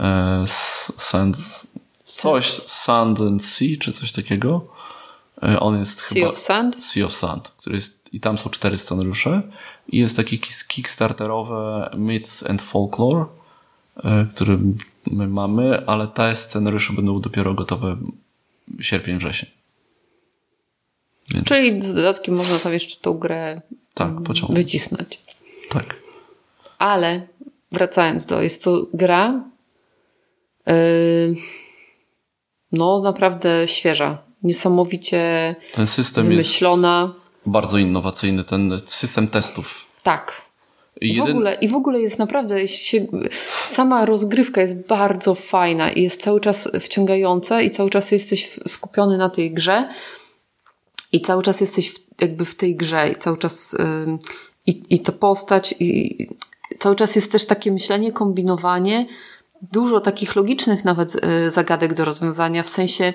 [0.00, 1.36] E, s- sand,
[2.04, 4.66] coś, Sand and Sea, czy coś takiego.
[5.42, 6.28] E, on jest Sea chyba...
[6.28, 6.84] of Sand?
[6.84, 9.42] Sea of Sand, który jest, i tam są cztery scenariusze.
[9.88, 13.24] I jest taki kickstarterowe Myths and Folklore,
[14.04, 14.58] e, który
[15.06, 17.96] my mamy, ale te scenariusze będą dopiero gotowe
[18.80, 19.50] sierpień, wrzesień.
[21.34, 23.60] Więc Czyli z dodatkiem można tam jeszcze tą grę
[23.94, 24.64] tak, pociągnąć.
[24.64, 25.20] wycisnąć.
[25.70, 25.96] Tak.
[26.78, 27.26] Ale
[27.72, 29.44] wracając do, jest to gra
[30.66, 31.36] yy,
[32.72, 34.27] no naprawdę świeża.
[34.42, 37.14] Niesamowicie Ten system jest wymyślona.
[37.46, 39.86] bardzo innowacyjny, ten system testów.
[40.02, 40.48] Tak.
[41.00, 43.06] I, w ogóle, I w ogóle jest naprawdę, się,
[43.68, 49.18] sama rozgrywka jest bardzo fajna i jest cały czas wciągająca i cały czas jesteś skupiony
[49.18, 49.88] na tej grze
[51.12, 54.18] i cały czas jesteś w, jakby w tej grze i cały czas yy,
[54.66, 56.28] i, i ta postać i
[56.78, 59.06] cały czas jest też takie myślenie, kombinowanie,
[59.72, 63.12] dużo takich logicznych nawet yy, zagadek do rozwiązania, w sensie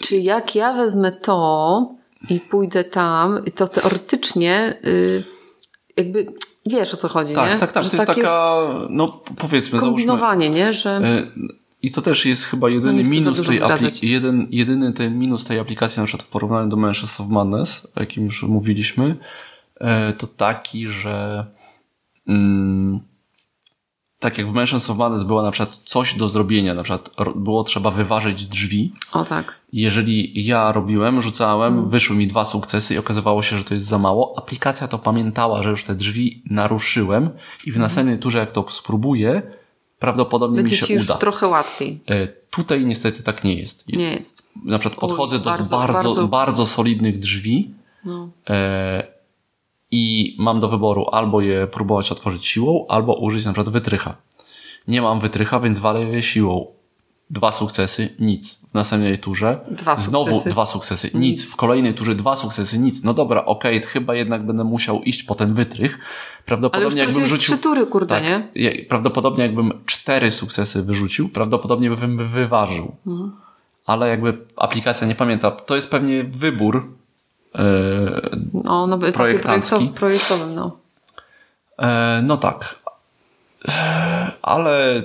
[0.00, 1.94] czy jak ja wezmę to
[2.30, 5.24] i pójdę tam, to teoretycznie yy,
[5.96, 6.26] jakby
[6.66, 7.58] wiesz o co chodzi, tak, nie?
[7.58, 10.72] Tak, tak, Że to jest tak taka, jest no powiedzmy, kombinowanie, nie?
[10.72, 10.90] Że...
[10.90, 11.26] E,
[11.82, 15.58] I to też jest chyba jedyny no minus tej aplikacji, jeden, jedyny ten minus tej
[15.58, 19.16] aplikacji na przykład w porównaniu do Mansions of Madness, o jakim już mówiliśmy,
[19.80, 21.46] e, to taki, że
[22.28, 23.00] mm,
[24.18, 27.64] tak jak w Mansions of Madness było na przykład coś do zrobienia, na przykład było
[27.64, 28.92] trzeba wyważyć drzwi.
[29.12, 29.63] O tak.
[29.76, 31.90] Jeżeli ja robiłem, rzucałem, mm.
[31.90, 35.62] wyszły mi dwa sukcesy i okazywało się, że to jest za mało, aplikacja to pamiętała,
[35.62, 37.30] że już te drzwi naruszyłem
[37.66, 37.82] i w mm.
[37.82, 39.42] następnej turze jak to spróbuję,
[39.98, 41.14] prawdopodobnie Będzie mi się już uda.
[41.14, 42.00] trochę łatwiej.
[42.08, 43.88] E, tutaj niestety tak nie jest.
[43.88, 44.48] Nie jest.
[44.64, 47.70] Na przykład podchodzę do bardzo, bardzo, bardzo, bardzo solidnych drzwi
[48.04, 48.28] no.
[48.48, 49.06] e,
[49.90, 54.16] i mam do wyboru albo je próbować otworzyć siłą, albo użyć na przykład wytrycha.
[54.88, 56.73] Nie mam wytrycha, więc walę je siłą.
[57.30, 58.54] Dwa sukcesy, nic.
[58.54, 60.50] W następnej turze dwa znowu sukcesy.
[60.50, 61.14] dwa sukcesy, nic.
[61.14, 61.52] nic.
[61.52, 63.04] W kolejnej turze dwa sukcesy, nic.
[63.04, 65.98] No dobra, okej, okay, chyba jednak będę musiał iść po ten wytrych.
[66.46, 67.54] Prawdopodobnie jakbym rzucił.
[67.54, 68.48] trzy tury, kurde, tak, nie?
[68.88, 72.96] Prawdopodobnie jakbym cztery sukcesy wyrzucił, prawdopodobnie bym wyważył.
[73.06, 73.32] Mhm.
[73.86, 75.50] Ale jakby aplikacja nie pamięta.
[75.50, 76.88] To jest pewnie wybór
[78.64, 79.88] no, no, projektancki.
[79.88, 80.76] projektowym, no.
[81.78, 82.74] E, no tak.
[84.42, 85.02] Ale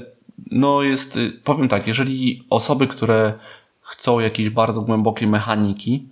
[0.52, 3.34] no jest, powiem tak, jeżeli osoby, które
[3.82, 6.08] chcą jakiejś bardzo głębokiej mechaniki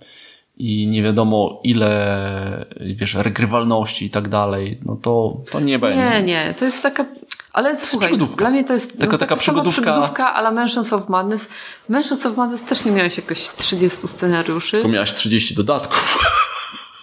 [0.56, 6.04] i nie wiadomo ile, wiesz, regrywalności i tak dalej, no to, to nie będzie.
[6.04, 7.04] Nie, nie, to jest taka
[7.52, 9.82] ale to słuchaj, dla mnie to jest Tylko no, taka przygodówka.
[9.82, 11.48] przygodówka, ale Mansions of Madness.
[11.88, 14.70] Mansions of Madness też nie miałeś jakoś 30 scenariuszy.
[14.70, 16.18] Tylko miałeś 30 dodatków.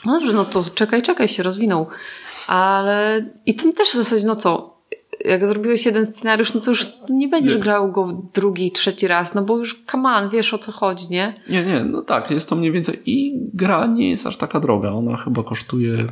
[0.05, 1.87] No dobrze, no to czekaj, czekaj, się rozwinął.
[2.47, 4.74] Ale i ten też w zasadzie, no co,
[5.27, 7.59] jak zrobiłeś jeden scenariusz, no to już nie będziesz nie.
[7.59, 11.41] grał go drugi, trzeci raz, no bo już come on, wiesz o co chodzi, nie?
[11.49, 14.91] Nie, nie, no tak, jest to mniej więcej i gra nie jest aż taka droga.
[14.91, 16.07] Ona chyba kosztuje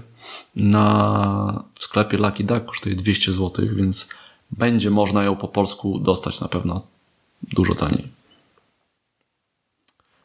[0.55, 4.09] na w sklepie Lucky Duck kosztuje 200 zł, więc
[4.51, 6.81] będzie można ją po polsku dostać na pewno
[7.53, 8.07] dużo taniej.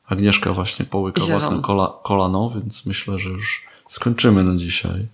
[0.08, 1.40] Agnieszka właśnie połyka Zielon.
[1.40, 5.06] własne kola, kolano, więc myślę, że już skończymy na dzisiaj.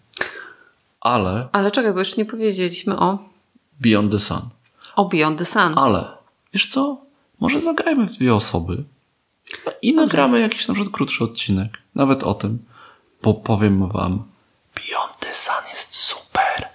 [1.00, 1.48] Ale.
[1.52, 3.33] Ale czekaj, bo jeszcze nie powiedzieliśmy o.
[3.80, 4.40] Beyond the Sun.
[4.96, 5.78] O Beyond the Sun.
[5.78, 6.08] Ale,
[6.52, 7.04] wiesz co?
[7.40, 8.84] Może zagrajmy w dwie osoby
[9.82, 11.78] i nagramy jakiś na przykład krótszy odcinek.
[11.94, 12.58] Nawet o tym.
[13.22, 14.24] Bo powiem wam,
[14.74, 16.68] Beyond the Sun jest super.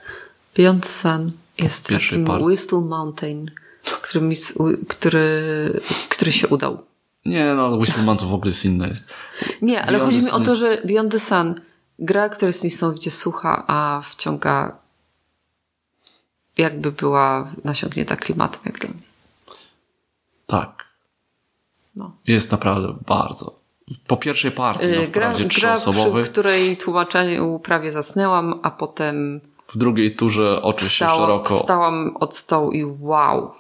[0.57, 2.43] Beyond the Sun jest takim part.
[2.43, 3.51] Whistle Mountain,
[4.01, 4.35] który, mi,
[4.89, 6.77] który, który się udał.
[7.25, 9.13] Nie, no Whistle Mountain w ogóle jest inne jest.
[9.61, 11.61] Nie, ale Beyond chodzi mi o to, że Beyond the Sun,
[11.99, 14.78] gra, która jest niesamowicie sucha, a wciąga
[16.59, 19.01] jakby była nasiągnięta klimatem, jak mnie.
[20.47, 20.83] Tak.
[21.95, 22.11] No.
[22.27, 23.59] Jest naprawdę bardzo.
[24.07, 26.13] Po pierwszej partii, no wprawdzie gra, trzyosobowej.
[26.13, 31.59] Gra, przy której tłumaczeniu prawie zasnęłam, a potem w drugiej turze oczy się szeroko.
[31.59, 33.51] Wstałam od stołu i wow.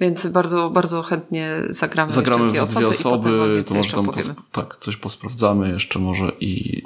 [0.00, 4.10] Więc bardzo, bardzo chętnie zagramy Zagramy w dwie osoby, osoby to może tam
[4.52, 6.82] tak, coś posprawdzamy jeszcze może i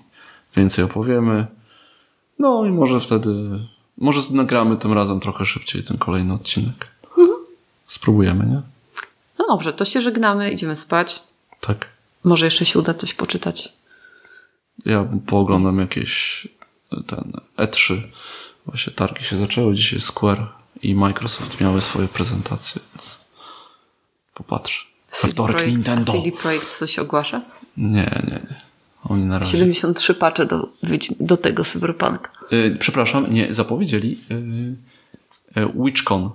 [0.57, 1.47] więcej opowiemy.
[2.39, 3.31] No i może wtedy,
[3.99, 6.87] może nagramy tym razem trochę szybciej ten kolejny odcinek.
[7.19, 7.39] Mhm.
[7.87, 8.63] Spróbujemy, nie?
[9.39, 11.23] No dobrze, to się żegnamy, idziemy spać.
[11.61, 11.89] Tak.
[12.25, 13.73] Może jeszcze się uda coś poczytać.
[14.85, 16.49] Ja pooglądam jakieś
[17.07, 18.03] ten E3.
[18.67, 20.47] Właśnie targi się zaczęły, dzisiaj Square
[20.83, 23.21] i Microsoft miały swoje prezentacje, więc
[24.35, 24.93] popatrz.
[25.23, 26.13] We wtorek Projekt, Nintendo.
[26.13, 27.43] CD Projekt coś ogłasza?
[27.77, 28.66] Nie, nie, nie.
[29.09, 29.53] Oni na razie.
[29.53, 30.69] 73 pacze do,
[31.21, 32.31] do tego Cyberpunk.
[32.51, 36.31] Yy, przepraszam, nie, zapowiedzieli yy, yy, WitchCon.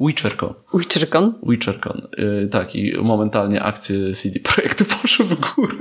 [0.00, 0.54] Witchercon.
[0.74, 1.34] Witchercon?
[1.42, 2.08] Witchercon.
[2.18, 5.74] Yy, tak, i momentalnie akcje CD Projektu poszły w górę.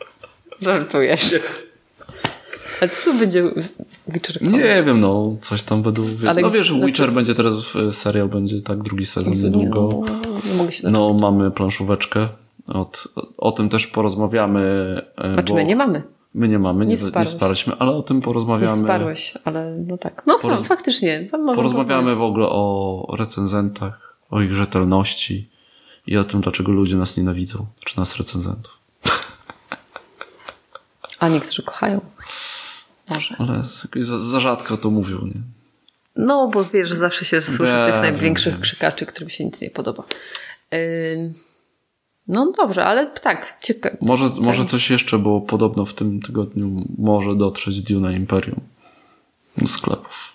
[0.62, 1.34] Żartujesz.
[2.80, 3.44] A co to będzie
[4.08, 4.42] Witcher?
[4.42, 6.06] Nie wiem, no, coś tam będą.
[6.28, 7.12] Ale no wiesz, Witcher to...
[7.12, 7.54] będzie teraz,
[7.90, 10.04] serial będzie tak, drugi sezon niedługo.
[10.06, 12.28] No, nie mogę się no, mamy planszóweczkę.
[12.70, 13.08] Od,
[13.38, 14.60] o tym też porozmawiamy.
[15.18, 16.02] E, znaczy, my nie mamy.
[16.34, 18.72] My nie mamy, nie, nie, nie sparliśmy, ale o tym porozmawiamy.
[18.72, 20.22] Nie sparłeś, ale no tak.
[20.26, 20.62] No Poroz...
[20.62, 21.28] faktycznie.
[21.54, 25.50] Porozmawiamy w ogóle o recenzentach, o ich rzetelności
[26.06, 28.78] i o tym, dlaczego ludzie nas nienawidzą, czy nas recenzentów.
[31.18, 32.00] A niektórzy kochają.
[33.10, 33.36] Może.
[33.38, 33.62] Ale
[33.96, 35.40] za, za rzadko to mówił, nie?
[36.16, 40.04] No, bo wiesz, zawsze się słyszy tych największych krzykaczy, którym się nic nie podoba.
[40.74, 41.34] Ym,
[42.30, 43.96] No dobrze, ale tak, ciekawe.
[44.00, 48.60] Może, może coś jeszcze, bo podobno w tym tygodniu może dotrzeć Duna Imperium
[49.56, 50.32] do sklepów.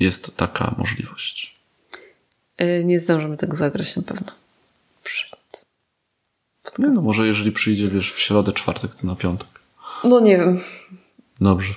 [0.00, 1.56] Jest taka możliwość.
[2.60, 4.32] Y, Nie zdążymy tego zagrać na pewno.
[5.02, 5.66] Przed.
[6.78, 9.48] Nie, no może jeżeli przyjdzie, wiesz, w środę, czwartek, to na piątek.
[10.04, 10.60] No nie wiem.
[11.40, 11.74] Dobrze.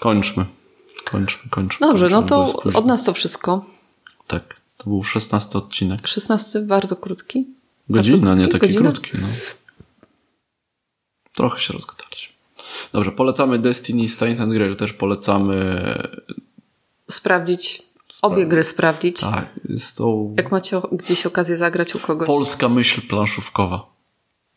[0.00, 0.44] Kończmy.
[1.04, 1.86] Kończmy, kończmy.
[1.86, 3.64] Dobrze, no kończmy, bo to od nas to wszystko.
[4.26, 4.59] Tak.
[4.84, 6.06] To był szesnasty odcinek.
[6.08, 7.46] 16 bardzo krótki.
[7.88, 8.60] Godzina, Bardzo nie krótki?
[8.68, 8.92] taki Godzina?
[8.92, 9.10] krótki.
[9.22, 9.28] No.
[11.34, 12.34] Trochę się rozgadaliśmy.
[12.92, 15.74] Dobrze, polecamy Destiny, Steins and Grail też polecamy.
[17.10, 19.20] Sprawdzić, Spra- obie gry sprawdzić.
[19.20, 22.26] Tak, jest to Jak macie gdzieś okazję zagrać u kogoś.
[22.26, 23.86] polska myśl planszówkowa.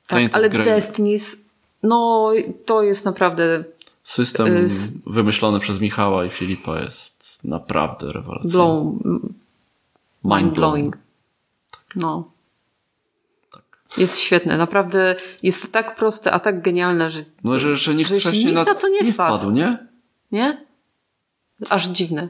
[0.07, 0.69] tak, ale Grail.
[0.82, 1.36] Destiny's,
[1.84, 2.32] no
[2.65, 3.63] to jest naprawdę
[4.03, 4.67] System y,
[5.05, 8.51] wymyślony przez Michała i Filipa jest naprawdę rewelacyjny.
[8.53, 8.99] blown,
[10.24, 10.97] mind blowing.
[11.71, 11.84] Tak.
[11.95, 12.32] No.
[13.97, 18.19] Jest świetne, naprawdę jest tak proste, a tak genialne, że No, że, że nikt Że
[18.19, 19.38] wcześniej nikt na to nie wpadł.
[19.38, 19.78] wpadł, nie?
[20.32, 20.65] nie?
[21.69, 22.30] Aż dziwne.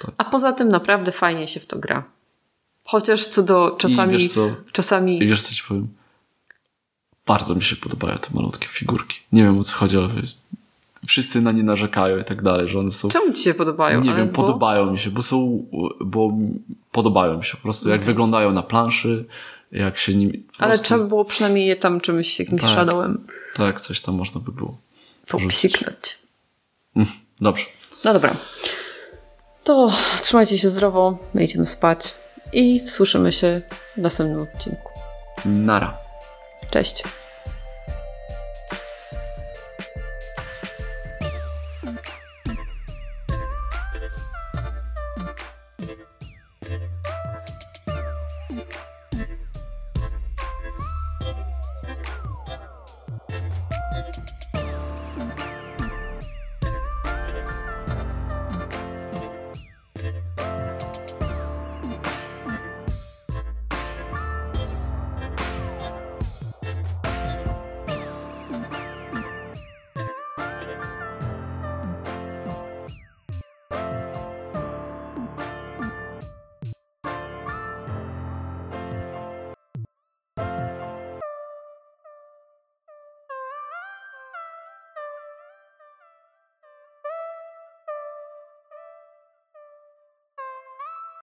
[0.00, 0.10] Tak.
[0.18, 2.04] A poza tym naprawdę fajnie się w to gra.
[2.84, 4.50] Chociaż co do czasami, wiesz co?
[4.72, 5.88] czasami I wiesz co ci powiem?
[7.26, 9.20] Bardzo mi się podobają te malutkie figurki.
[9.32, 10.08] Nie wiem o co chodzi, ale
[11.06, 13.08] wszyscy na nie narzekają i tak dalej, że one są...
[13.08, 14.00] czemu ci się podobają?
[14.00, 15.66] Nie Ale wiem, bo- podobają mi się, bo są,
[16.00, 16.32] bo
[16.92, 19.24] podobają mi się po prostu, jak wyglądają na planszy,
[19.72, 20.38] jak się nimi...
[20.38, 22.70] po Ale prostu, trzeba było przynajmniej je tam czymś, jakimś Tak.
[22.70, 24.76] shadowem Tak, coś tam można by było.
[25.28, 26.18] popsiknąć.
[26.96, 27.08] Mm,
[27.40, 27.64] Dobrze.
[28.04, 28.36] No dobra.
[29.64, 29.92] To
[30.22, 32.14] trzymajcie się zdrowo, my idziemy spać
[32.52, 33.62] i słyszymy się
[33.96, 34.90] w następnym odcinku.
[35.44, 35.98] Nara.
[36.70, 37.02] Cześć.